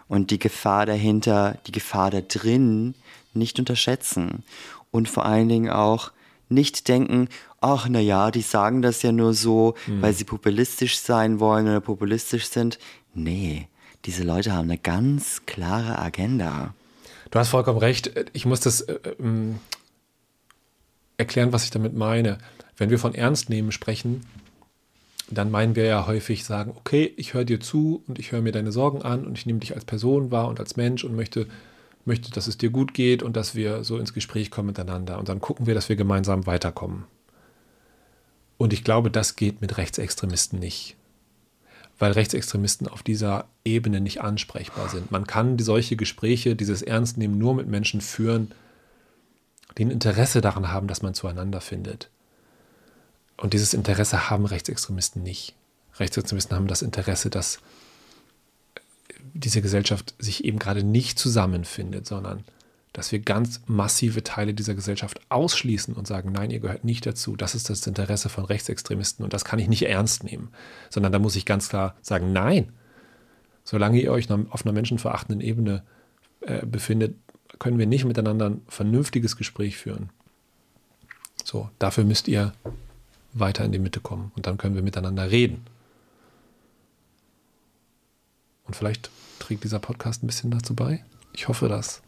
und 0.07 0.31
die 0.31 0.39
Gefahr 0.39 0.85
dahinter, 0.85 1.57
die 1.67 1.71
Gefahr 1.71 2.11
da 2.11 2.21
drin 2.21 2.95
nicht 3.33 3.59
unterschätzen 3.59 4.43
und 4.91 5.09
vor 5.09 5.25
allen 5.25 5.49
Dingen 5.49 5.69
auch 5.69 6.11
nicht 6.49 6.87
denken, 6.87 7.27
ach 7.61 7.87
na 7.89 7.99
ja, 7.99 8.31
die 8.31 8.41
sagen 8.41 8.81
das 8.81 9.01
ja 9.01 9.11
nur 9.11 9.33
so, 9.33 9.75
mhm. 9.85 10.01
weil 10.01 10.13
sie 10.13 10.23
populistisch 10.23 10.99
sein 10.99 11.39
wollen 11.39 11.67
oder 11.67 11.81
populistisch 11.81 12.47
sind. 12.49 12.79
Nee, 13.13 13.67
diese 14.05 14.23
Leute 14.23 14.53
haben 14.53 14.69
eine 14.69 14.77
ganz 14.77 15.41
klare 15.45 15.99
Agenda. 15.99 16.73
Du 17.31 17.39
hast 17.39 17.49
vollkommen 17.49 17.79
recht. 17.79 18.11
Ich 18.33 18.45
muss 18.45 18.61
das 18.61 18.81
äh, 18.81 18.99
ähm, 19.19 19.59
erklären, 21.17 21.51
was 21.51 21.65
ich 21.65 21.71
damit 21.71 21.93
meine. 21.93 22.37
Wenn 22.77 22.89
wir 22.89 22.99
von 22.99 23.15
Ernst 23.15 23.49
nehmen 23.49 23.71
sprechen, 23.71 24.21
dann 25.29 25.51
meinen 25.51 25.75
wir 25.75 25.85
ja 25.85 26.07
häufig 26.07 26.45
sagen, 26.45 26.71
okay, 26.75 27.13
ich 27.17 27.33
höre 27.33 27.43
dir 27.43 27.59
zu 27.59 28.03
und 28.07 28.17
ich 28.19 28.31
höre 28.31 28.41
mir 28.41 28.53
deine 28.53 28.71
Sorgen 28.71 29.01
an 29.01 29.25
und 29.25 29.37
ich 29.37 29.45
nehme 29.45 29.59
dich 29.59 29.75
als 29.75 29.83
Person 29.83 30.31
wahr 30.31 30.47
und 30.47 30.59
als 30.59 30.77
Mensch 30.77 31.03
und 31.03 31.15
möchte, 31.15 31.47
möchte, 32.05 32.31
dass 32.31 32.47
es 32.47 32.57
dir 32.57 32.69
gut 32.69 32.93
geht 32.93 33.23
und 33.23 33.35
dass 33.35 33.53
wir 33.53 33.83
so 33.83 33.97
ins 33.97 34.13
Gespräch 34.13 34.51
kommen 34.51 34.67
miteinander. 34.67 35.19
Und 35.19 35.27
dann 35.27 35.41
gucken 35.41 35.67
wir, 35.67 35.73
dass 35.73 35.89
wir 35.89 35.97
gemeinsam 35.97 36.45
weiterkommen. 36.45 37.03
Und 38.57 38.73
ich 38.73 38.83
glaube, 38.83 39.11
das 39.11 39.35
geht 39.35 39.59
mit 39.59 39.77
Rechtsextremisten 39.77 40.59
nicht. 40.59 40.95
Weil 41.99 42.13
Rechtsextremisten 42.13 42.87
auf 42.87 43.03
dieser 43.03 43.45
Ebene 43.65 43.99
nicht 43.99 44.21
ansprechbar 44.21 44.87
sind. 44.87 45.11
Man 45.11 45.27
kann 45.27 45.59
solche 45.59 45.95
Gespräche, 45.95 46.55
dieses 46.55 46.81
Ernstnehmen 46.81 47.37
nur 47.37 47.53
mit 47.55 47.67
Menschen 47.67 48.01
führen, 48.01 48.51
die 49.77 49.85
ein 49.85 49.91
Interesse 49.91 50.41
daran 50.41 50.71
haben, 50.71 50.87
dass 50.87 51.01
man 51.01 51.13
zueinander 51.13 51.59
findet. 51.59 52.09
Und 53.37 53.53
dieses 53.53 53.73
Interesse 53.73 54.29
haben 54.29 54.45
Rechtsextremisten 54.45 55.23
nicht. 55.23 55.55
Rechtsextremisten 55.99 56.55
haben 56.55 56.67
das 56.67 56.81
Interesse, 56.81 57.29
dass 57.29 57.59
diese 59.33 59.61
Gesellschaft 59.61 60.15
sich 60.19 60.43
eben 60.43 60.59
gerade 60.59 60.83
nicht 60.83 61.19
zusammenfindet, 61.19 62.07
sondern 62.07 62.43
dass 62.93 63.11
wir 63.11 63.19
ganz 63.19 63.61
massive 63.67 64.23
Teile 64.23 64.55
dieser 64.55 64.73
Gesellschaft 64.73 65.21
ausschließen 65.29 65.93
und 65.93 66.07
sagen, 66.07 66.31
nein, 66.31 66.49
ihr 66.49 66.59
gehört 66.59 66.83
nicht 66.83 67.05
dazu. 67.05 67.35
Das 67.35 67.53
ist 67.53 67.69
das 67.69 67.85
Interesse 67.85 68.29
von 68.29 68.45
Rechtsextremisten 68.45 69.23
und 69.23 69.33
das 69.33 69.45
kann 69.45 69.59
ich 69.59 69.67
nicht 69.67 69.87
ernst 69.87 70.23
nehmen, 70.23 70.49
sondern 70.89 71.11
da 71.11 71.19
muss 71.19 71.35
ich 71.35 71.45
ganz 71.45 71.69
klar 71.69 71.95
sagen, 72.01 72.33
nein. 72.33 72.71
Solange 73.63 74.01
ihr 74.01 74.11
euch 74.11 74.31
auf 74.31 74.65
einer 74.65 74.73
menschenverachtenden 74.73 75.41
Ebene 75.41 75.83
äh, 76.41 76.65
befindet, 76.65 77.15
können 77.59 77.77
wir 77.77 77.85
nicht 77.85 78.05
miteinander 78.05 78.49
ein 78.49 78.61
vernünftiges 78.67 79.35
Gespräch 79.35 79.77
führen. 79.77 80.09
So, 81.43 81.69
dafür 81.77 82.03
müsst 82.03 82.27
ihr 82.27 82.53
weiter 83.39 83.63
in 83.65 83.71
die 83.71 83.79
Mitte 83.79 83.99
kommen 83.99 84.31
und 84.35 84.47
dann 84.47 84.57
können 84.57 84.75
wir 84.75 84.81
miteinander 84.81 85.31
reden. 85.31 85.65
Und 88.65 88.75
vielleicht 88.75 89.09
trägt 89.39 89.63
dieser 89.63 89.79
Podcast 89.79 90.23
ein 90.23 90.27
bisschen 90.27 90.51
dazu 90.51 90.75
bei. 90.75 91.03
Ich 91.33 91.47
hoffe 91.47 91.69
das. 91.69 92.01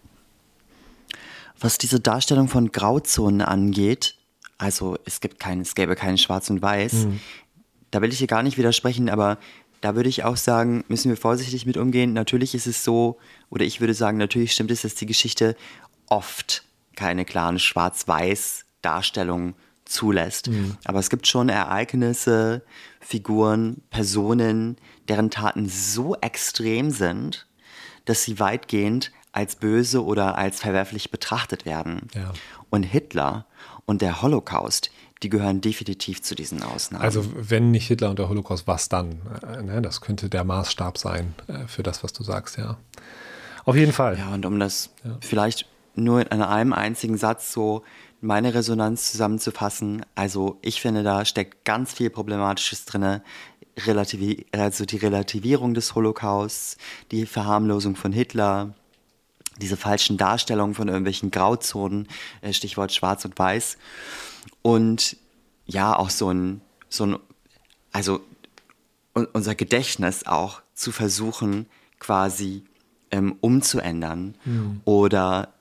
Was 1.60 1.78
diese 1.78 2.00
Darstellung 2.00 2.48
von 2.48 2.72
Grauzonen 2.72 3.42
angeht, 3.42 4.15
also 4.58 4.98
es 5.06 5.22
gibt 5.22 5.39
kein, 5.39 5.62
es 5.62 5.76
gäbe 5.76 5.96
kein 5.96 6.18
Schwarz 6.18 6.50
und 6.50 6.62
Weiß, 6.62 6.94
mhm. 6.94 7.20
da 7.92 8.02
will 8.02 8.12
ich 8.12 8.18
hier 8.20 8.28
gar 8.28 8.44
nicht 8.44 8.58
widersprechen, 8.58 9.10
aber 9.10 9.38
da 9.82 9.96
würde 9.96 10.10
ich 10.10 10.26
auch 10.26 10.38
sagen, 10.38 10.84
müssen 10.88 11.10
wir 11.10 11.18
vorsichtig 11.18 11.65
mit 11.65 11.78
umgehen. 11.78 12.13
Natürlich 12.13 12.54
ist 12.56 12.68
es 12.68 12.84
so, 12.84 13.18
oder 13.50 13.63
ich 13.65 13.80
würde 13.80 13.94
sagen, 13.94 14.18
natürlich 14.18 14.52
stimmt 14.52 14.72
es, 14.72 14.82
dass 14.82 14.96
die 14.96 15.06
Geschichte 15.06 15.56
oft 16.08 16.63
keine 16.96 17.24
klaren 17.24 17.60
Schwarz-Weiß-Darstellungen 17.60 19.56
zulässt. 19.89 20.49
Mhm. 20.49 20.78
Aber 20.86 20.99
es 20.99 21.10
gibt 21.10 21.28
schon 21.28 21.49
Ereignisse, 21.49 22.63
Figuren, 22.99 23.82
Personen, 23.89 24.78
deren 25.08 25.30
Taten 25.30 25.67
so 25.67 26.15
extrem 26.15 26.91
sind, 26.91 27.47
dass 28.06 28.23
sie 28.23 28.39
weitgehend 28.39 29.12
als 29.32 29.56
böse 29.56 30.04
oder 30.04 30.38
als 30.38 30.60
verwerflich 30.60 31.12
betrachtet 31.12 31.65
werden. 31.65 32.08
Ja. 32.13 32.34
Und 32.69 32.84
Hitler 32.84 33.45
und 33.86 34.02
der 34.02 34.21
Holocaust, 34.21 34.91
die 35.23 35.30
gehören 35.30 35.62
definitiv 35.62 36.21
zu 36.21 36.36
diesen 36.36 36.63
Ausnahmen. 36.63 37.04
Also 37.04 37.25
wenn 37.36 37.71
nicht 37.71 37.88
Hitler 37.88 38.10
und 38.10 38.19
der 38.19 38.30
Holocaust, 38.30 38.67
was 38.67 38.89
dann? 38.89 39.21
Äh, 39.43 39.63
ne, 39.63 39.82
das 39.82 40.02
könnte 40.02 40.30
der 40.30 40.43
Maßstab 40.43 40.97
sein 40.97 41.34
äh, 41.47 41.67
für 41.67 41.84
das, 41.84 42.04
was 42.04 42.13
du 42.13 42.23
sagst, 42.23 42.58
ja. 42.58 42.78
Auf 43.65 43.75
jeden 43.75 43.91
Fall. 43.91 44.17
Ja, 44.17 44.34
und 44.34 44.45
um 44.45 44.60
das 44.60 44.89
ja. 45.04 45.17
vielleicht 45.19 45.67
nur 45.99 46.31
in 46.31 46.41
einem 46.41 46.73
einzigen 46.73 47.17
Satz 47.17 47.51
so 47.51 47.83
meine 48.21 48.53
Resonanz 48.53 49.12
zusammenzufassen, 49.12 50.05
also 50.15 50.57
ich 50.62 50.81
finde, 50.81 51.03
da 51.03 51.23
steckt 51.25 51.63
ganz 51.65 51.93
viel 51.93 52.09
Problematisches 52.09 52.85
drin. 52.85 53.21
Relativi 53.77 54.45
also 54.51 54.85
die 54.85 54.97
Relativierung 54.97 55.73
des 55.73 55.95
Holocausts, 55.95 56.77
die 57.12 57.25
Verharmlosung 57.25 57.95
von 57.95 58.12
Hitler, 58.12 58.73
diese 59.62 59.77
falschen 59.77 60.17
Darstellungen 60.17 60.75
von 60.75 60.88
irgendwelchen 60.88 61.31
Grauzonen, 61.31 62.07
äh, 62.41 62.53
Stichwort 62.53 62.91
Schwarz 62.91 63.25
und 63.25 63.38
Weiß. 63.38 63.77
Und 64.62 65.17
ja, 65.65 65.95
auch 65.95 66.09
so 66.09 66.29
ein, 66.31 66.62
so 66.89 67.05
ein, 67.05 67.19
also 67.91 68.21
unser 69.33 69.55
Gedächtnis 69.55 70.25
auch 70.25 70.62
zu 70.73 70.91
versuchen, 70.91 71.67
quasi 71.99 72.63
ähm, 73.12 73.38
umzuändern 73.41 74.35
mhm. 74.45 74.81
oder 74.85 75.53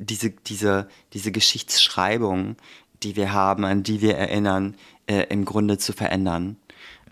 diese, 0.00 0.30
diese, 0.30 0.88
diese 1.12 1.32
Geschichtsschreibung, 1.32 2.56
die 3.02 3.16
wir 3.16 3.32
haben, 3.32 3.64
an 3.64 3.82
die 3.82 4.00
wir 4.00 4.16
erinnern, 4.16 4.74
äh, 5.06 5.26
im 5.28 5.44
Grunde 5.44 5.78
zu 5.78 5.92
verändern. 5.92 6.56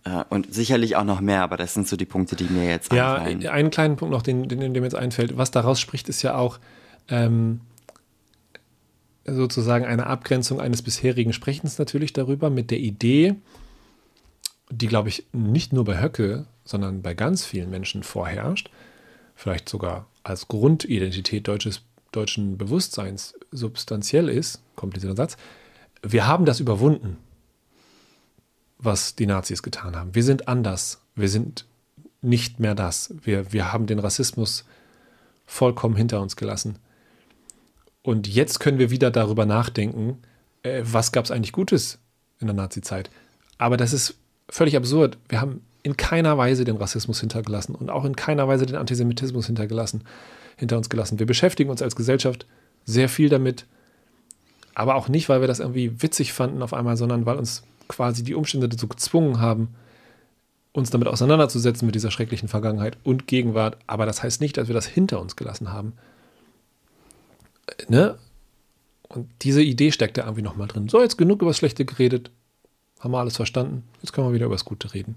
Äh, 0.04 0.24
und 0.28 0.52
sicherlich 0.52 0.96
auch 0.96 1.04
noch 1.04 1.20
mehr, 1.20 1.42
aber 1.42 1.56
das 1.56 1.74
sind 1.74 1.86
so 1.86 1.96
die 1.96 2.06
Punkte, 2.06 2.36
die 2.36 2.44
mir 2.44 2.68
jetzt 2.68 2.92
ja, 2.92 3.14
einfallen. 3.14 3.40
Ja, 3.40 3.52
einen 3.52 3.70
kleinen 3.70 3.96
Punkt 3.96 4.12
noch, 4.12 4.22
den, 4.22 4.48
den, 4.48 4.60
der 4.60 4.70
mir 4.70 4.82
jetzt 4.82 4.94
einfällt. 4.94 5.36
Was 5.36 5.50
daraus 5.50 5.80
spricht, 5.80 6.08
ist 6.08 6.22
ja 6.22 6.36
auch 6.36 6.58
ähm, 7.08 7.60
sozusagen 9.24 9.84
eine 9.84 10.06
Abgrenzung 10.06 10.60
eines 10.60 10.82
bisherigen 10.82 11.32
Sprechens 11.32 11.78
natürlich 11.78 12.12
darüber 12.12 12.50
mit 12.50 12.70
der 12.70 12.78
Idee, 12.78 13.34
die, 14.70 14.86
glaube 14.86 15.08
ich, 15.08 15.24
nicht 15.32 15.72
nur 15.72 15.84
bei 15.84 16.00
Höcke, 16.00 16.46
sondern 16.64 17.02
bei 17.02 17.14
ganz 17.14 17.44
vielen 17.44 17.70
Menschen 17.70 18.02
vorherrscht, 18.02 18.70
vielleicht 19.34 19.68
sogar 19.68 20.06
als 20.22 20.48
Grundidentität 20.48 21.48
deutsches, 21.48 21.82
deutschen 22.12 22.58
Bewusstseins 22.58 23.34
substanziell 23.50 24.28
ist, 24.28 24.62
kommt 24.76 24.96
dieser 24.96 25.14
Satz, 25.14 25.36
wir 26.02 26.26
haben 26.26 26.44
das 26.44 26.60
überwunden 26.60 27.18
was 28.78 29.16
die 29.16 29.26
Nazis 29.26 29.62
getan 29.62 29.96
haben. 29.96 30.14
Wir 30.14 30.22
sind 30.22 30.48
anders. 30.48 31.00
Wir 31.14 31.28
sind 31.28 31.66
nicht 32.22 32.60
mehr 32.60 32.74
das. 32.74 33.14
Wir, 33.22 33.52
wir 33.52 33.72
haben 33.72 33.86
den 33.86 33.98
Rassismus 33.98 34.64
vollkommen 35.46 35.96
hinter 35.96 36.20
uns 36.20 36.36
gelassen. 36.36 36.78
Und 38.02 38.28
jetzt 38.28 38.60
können 38.60 38.78
wir 38.78 38.90
wieder 38.90 39.10
darüber 39.10 39.46
nachdenken, 39.46 40.18
äh, 40.62 40.82
was 40.84 41.12
gab 41.12 41.24
es 41.24 41.30
eigentlich 41.30 41.52
Gutes 41.52 41.98
in 42.40 42.46
der 42.46 42.54
Nazi-Zeit. 42.54 43.10
Aber 43.58 43.76
das 43.76 43.92
ist 43.92 44.14
völlig 44.48 44.76
absurd. 44.76 45.18
Wir 45.28 45.40
haben 45.40 45.62
in 45.82 45.96
keiner 45.96 46.38
Weise 46.38 46.64
den 46.64 46.76
Rassismus 46.76 47.20
hintergelassen 47.20 47.74
und 47.74 47.90
auch 47.90 48.04
in 48.04 48.16
keiner 48.16 48.46
Weise 48.46 48.66
den 48.66 48.76
Antisemitismus 48.76 49.46
hintergelassen, 49.46 50.04
hinter 50.58 50.76
uns 50.76 50.90
gelassen. 50.90 51.18
Wir 51.18 51.26
beschäftigen 51.26 51.70
uns 51.70 51.80
als 51.80 51.96
Gesellschaft 51.96 52.46
sehr 52.84 53.08
viel 53.08 53.28
damit, 53.28 53.66
aber 54.74 54.96
auch 54.96 55.08
nicht, 55.08 55.28
weil 55.28 55.40
wir 55.40 55.48
das 55.48 55.60
irgendwie 55.60 56.02
witzig 56.02 56.32
fanden 56.32 56.62
auf 56.62 56.74
einmal, 56.74 56.96
sondern 56.96 57.26
weil 57.26 57.38
uns 57.38 57.62
quasi 57.88 58.22
die 58.22 58.34
Umstände 58.34 58.68
dazu 58.68 58.88
gezwungen 58.88 59.40
haben, 59.40 59.74
uns 60.72 60.90
damit 60.90 61.08
auseinanderzusetzen 61.08 61.86
mit 61.86 61.94
dieser 61.94 62.10
schrecklichen 62.10 62.48
Vergangenheit 62.48 62.98
und 63.02 63.26
Gegenwart. 63.26 63.78
Aber 63.86 64.06
das 64.06 64.22
heißt 64.22 64.40
nicht, 64.40 64.56
dass 64.56 64.68
wir 64.68 64.74
das 64.74 64.86
hinter 64.86 65.20
uns 65.20 65.36
gelassen 65.36 65.72
haben. 65.72 65.94
Ne? 67.88 68.18
Und 69.08 69.28
diese 69.42 69.62
Idee 69.62 69.90
steckt 69.90 70.18
da 70.18 70.22
irgendwie 70.22 70.42
nochmal 70.42 70.68
drin. 70.68 70.88
So, 70.88 71.00
jetzt 71.00 71.16
genug 71.16 71.40
über 71.40 71.50
das 71.50 71.56
Schlechte 71.56 71.84
geredet. 71.84 72.30
Haben 73.00 73.12
wir 73.12 73.18
alles 73.18 73.36
verstanden. 73.36 73.84
Jetzt 74.02 74.12
können 74.12 74.28
wir 74.28 74.34
wieder 74.34 74.46
über 74.46 74.54
das 74.54 74.64
Gute 74.64 74.92
reden. 74.92 75.16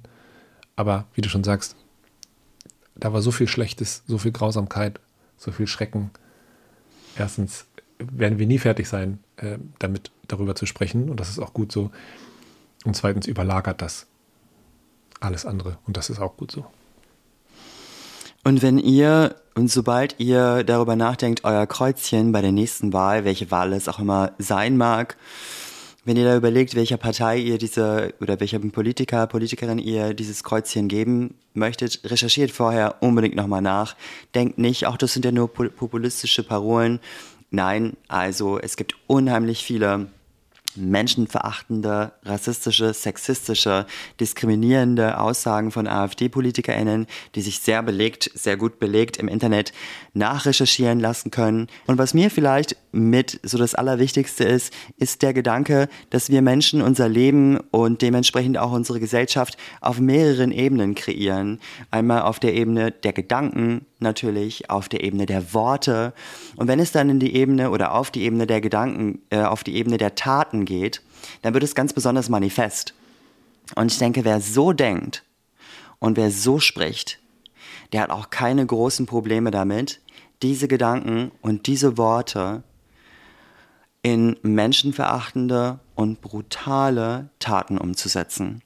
Aber 0.76 1.06
wie 1.14 1.22
du 1.22 1.30
schon 1.30 1.44
sagst, 1.44 1.76
da 2.96 3.14
war 3.14 3.22
so 3.22 3.32
viel 3.32 3.48
Schlechtes, 3.48 4.04
so 4.08 4.18
viel 4.18 4.32
Grausamkeit, 4.32 5.00
so 5.42 5.52
viel 5.52 5.68
Schrecken. 5.68 6.12
Erstens 7.18 7.66
werden 7.98 8.40
wir 8.40 8.48
nie 8.48 8.60
fertig 8.60 8.88
sein, 8.88 9.20
äh, 9.38 9.58
damit 9.80 10.12
darüber 10.28 10.56
zu 10.56 10.66
sprechen. 10.66 11.10
Und 11.10 11.20
das 11.20 11.30
ist 11.30 11.40
auch 11.40 11.54
gut 11.54 11.72
so. 11.72 11.92
Und 12.86 12.96
zweitens 12.96 13.28
überlagert 13.28 13.82
das 13.82 14.08
alles 15.20 15.46
andere. 15.46 15.78
Und 15.88 15.98
das 15.98 16.10
ist 16.10 16.20
auch 16.20 16.38
gut 16.38 16.52
so. 16.52 16.66
Und 18.44 18.62
wenn 18.62 18.78
ihr 18.78 19.36
und 19.54 19.70
sobald 19.70 20.20
ihr 20.20 20.64
darüber 20.64 20.96
nachdenkt, 20.96 21.44
euer 21.44 21.68
Kreuzchen 21.68 22.32
bei 22.32 22.42
der 22.42 22.52
nächsten 22.52 22.94
Wahl, 22.94 23.26
welche 23.26 23.52
Wahl 23.52 23.74
es 23.74 23.90
auch 23.90 24.00
immer 24.00 24.32
sein 24.38 24.78
mag, 24.78 25.18
wenn 26.04 26.18
ihr 26.18 26.26
da 26.26 26.36
überlegt, 26.36 26.76
welcher 26.76 26.98
Partei 26.98 27.38
ihr 27.38 27.58
diese 27.58 28.14
oder 28.20 28.40
welchem 28.40 28.72
Politiker, 28.72 29.28
Politikerin 29.28 29.78
ihr 29.78 30.14
dieses 30.14 30.44
Kreuzchen 30.44 30.88
geben 30.88 31.36
möchtet, 31.54 32.02
recherchiert 32.04 32.52
vorher 32.52 32.96
unbedingt 33.02 33.36
nochmal 33.36 33.62
nach. 33.62 33.96
Denkt 34.34 34.58
nicht, 34.58 34.88
auch 34.88 34.98
das 34.98 35.14
sind 35.14 35.26
ja 35.26 35.32
nur 35.32 35.54
populistische 35.54 36.44
Parolen. 36.44 37.00
Nein, 37.52 37.98
also 38.08 38.58
es 38.58 38.78
gibt 38.78 38.96
unheimlich 39.08 39.64
viele 39.64 40.08
menschenverachtende, 40.76 42.14
rassistische, 42.24 42.94
sexistische, 42.94 43.86
diskriminierende 44.20 45.20
Aussagen 45.20 45.72
von 45.72 45.88
AfD-PolitikerInnen, 45.88 47.08
die 47.36 47.42
sich 47.42 47.60
sehr 47.60 47.84
belegt, 47.84 48.32
sehr 48.34 48.58
gut 48.58 48.80
belegt 48.80 49.18
im 49.18 49.28
Internet 49.28 49.74
nachrecherchieren 50.14 51.00
lassen 51.00 51.32
können. 51.32 51.68
Und 51.88 51.98
was 51.98 52.14
mir 52.14 52.30
vielleicht 52.30 52.76
mit 52.92 53.40
so 53.44 53.58
das 53.58 53.76
Allerwichtigste 53.76 54.44
ist, 54.44 54.74
ist 54.98 55.22
der 55.22 55.34
Gedanke, 55.34 55.88
dass 56.10 56.30
wir 56.30 56.42
Menschen 56.42 56.82
unser 56.82 57.10
Leben 57.10 57.60
und 57.72 58.02
dementsprechend 58.02 58.58
auch 58.58 58.72
unsere 58.72 59.00
Gesellschaft 59.00 59.58
auf 59.80 60.00
mehreren 60.00 60.52
Ebenen 60.52 60.96
kreieren. 60.96 61.60
Einmal 61.90 62.24
auf 62.24 62.40
der 62.40 62.54
Ebene 62.54 62.92
der 62.92 63.14
Gedanken, 63.14 63.86
natürlich, 64.02 64.70
auf 64.70 64.90
der 64.90 65.04
Ebene 65.04 65.26
der 65.26 65.54
Worte. 65.54 66.14
Und 66.56 66.68
wenn 66.68 66.80
es 66.80 66.92
dann 66.92 67.10
in 67.10 67.20
die 67.20 67.36
Ebene 67.36 67.72
oder 67.72 67.94
auf 67.94 68.12
die 68.12 68.24
Ebene 68.24 68.48
der 68.48 68.62
Gedanken, 68.62 69.22
äh, 69.30 69.42
auf 69.42 69.64
die 69.64 69.76
Ebene 69.76 69.98
der 69.98 70.16
Taten 70.16 70.66
geht, 70.66 71.02
dann 71.42 71.54
wird 71.54 71.64
es 71.64 71.76
ganz 71.76 71.94
besonders 71.94 72.30
manifest. 72.30 72.94
Und 73.76 73.92
ich 73.92 73.98
denke, 73.98 74.26
wer 74.26 74.42
so 74.42 74.74
denkt 74.74 75.24
und 76.00 76.18
wer 76.18 76.32
so 76.32 76.60
spricht, 76.60 77.20
der 77.94 78.02
hat 78.02 78.10
auch 78.10 78.30
keine 78.30 78.66
großen 78.66 79.06
Probleme 79.06 79.52
damit, 79.52 80.02
diese 80.42 80.68
Gedanken 80.68 81.32
und 81.42 81.68
diese 81.68 81.98
Worte 81.98 82.64
in 84.02 84.38
menschenverachtende 84.42 85.80
und 85.96 86.22
brutale 86.22 87.30
Taten 87.40 87.78
umzusetzen. 87.78 88.64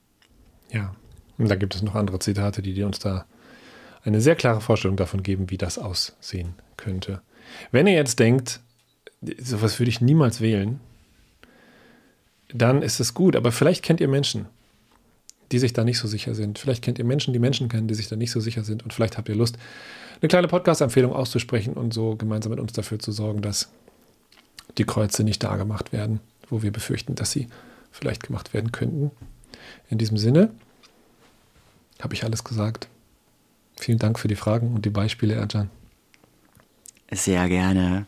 Ja, 0.71 0.95
und 1.37 1.49
da 1.49 1.55
gibt 1.55 1.75
es 1.75 1.81
noch 1.81 1.95
andere 1.95 2.19
Zitate, 2.19 2.61
die 2.61 2.81
uns 2.83 2.99
da 2.99 3.25
eine 4.05 4.21
sehr 4.21 4.35
klare 4.35 4.61
Vorstellung 4.61 4.97
davon 4.97 5.23
geben, 5.23 5.49
wie 5.49 5.57
das 5.57 5.77
aussehen 5.77 6.53
könnte. 6.77 7.21
Wenn 7.71 7.87
ihr 7.87 7.93
jetzt 7.93 8.19
denkt, 8.19 8.61
sowas 9.39 9.79
würde 9.79 9.89
ich 9.89 10.01
niemals 10.01 10.41
wählen, 10.41 10.79
dann 12.53 12.81
ist 12.81 12.99
es 12.99 13.13
gut. 13.13 13.35
Aber 13.35 13.51
vielleicht 13.51 13.83
kennt 13.83 13.99
ihr 13.99 14.07
Menschen, 14.07 14.45
die 15.51 15.59
sich 15.59 15.73
da 15.73 15.83
nicht 15.83 15.97
so 15.97 16.07
sicher 16.07 16.35
sind. 16.35 16.59
Vielleicht 16.59 16.83
kennt 16.83 16.99
ihr 16.99 17.05
Menschen, 17.05 17.33
die 17.33 17.39
Menschen 17.39 17.69
kennen, 17.69 17.87
die 17.87 17.95
sich 17.95 18.07
da 18.07 18.15
nicht 18.15 18.31
so 18.31 18.39
sicher 18.39 18.63
sind. 18.63 18.83
Und 18.83 18.93
vielleicht 18.93 19.17
habt 19.17 19.29
ihr 19.29 19.35
Lust, 19.35 19.57
eine 20.21 20.29
kleine 20.29 20.47
Podcast-Empfehlung 20.47 21.13
auszusprechen 21.13 21.73
und 21.73 21.93
so 21.93 22.15
gemeinsam 22.15 22.51
mit 22.51 22.59
uns 22.59 22.73
dafür 22.73 22.99
zu 22.99 23.11
sorgen, 23.11 23.41
dass 23.41 23.69
die 24.77 24.85
Kreuze 24.85 25.23
nicht 25.23 25.43
da 25.43 25.55
gemacht 25.55 25.91
werden, 25.93 26.19
wo 26.49 26.61
wir 26.61 26.71
befürchten, 26.71 27.15
dass 27.15 27.31
sie 27.31 27.47
vielleicht 27.91 28.23
gemacht 28.23 28.53
werden 28.53 28.71
könnten. 28.71 29.11
In 29.89 29.97
diesem 29.97 30.17
Sinne 30.17 30.51
habe 32.01 32.13
ich 32.13 32.23
alles 32.23 32.43
gesagt. 32.43 32.87
Vielen 33.77 33.99
Dank 33.99 34.19
für 34.19 34.27
die 34.27 34.35
Fragen 34.35 34.73
und 34.73 34.85
die 34.85 34.89
Beispiele, 34.89 35.35
Erjan. 35.35 35.69
Sehr 37.11 37.47
gerne. 37.49 38.05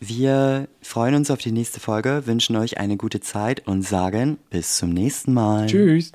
Wir 0.00 0.68
freuen 0.82 1.14
uns 1.14 1.30
auf 1.30 1.38
die 1.38 1.52
nächste 1.52 1.80
Folge, 1.80 2.26
wünschen 2.26 2.54
euch 2.56 2.78
eine 2.78 2.96
gute 2.96 3.20
Zeit 3.20 3.66
und 3.66 3.82
sagen 3.82 4.38
bis 4.50 4.76
zum 4.76 4.90
nächsten 4.90 5.32
Mal. 5.32 5.66
Tschüss. 5.66 6.12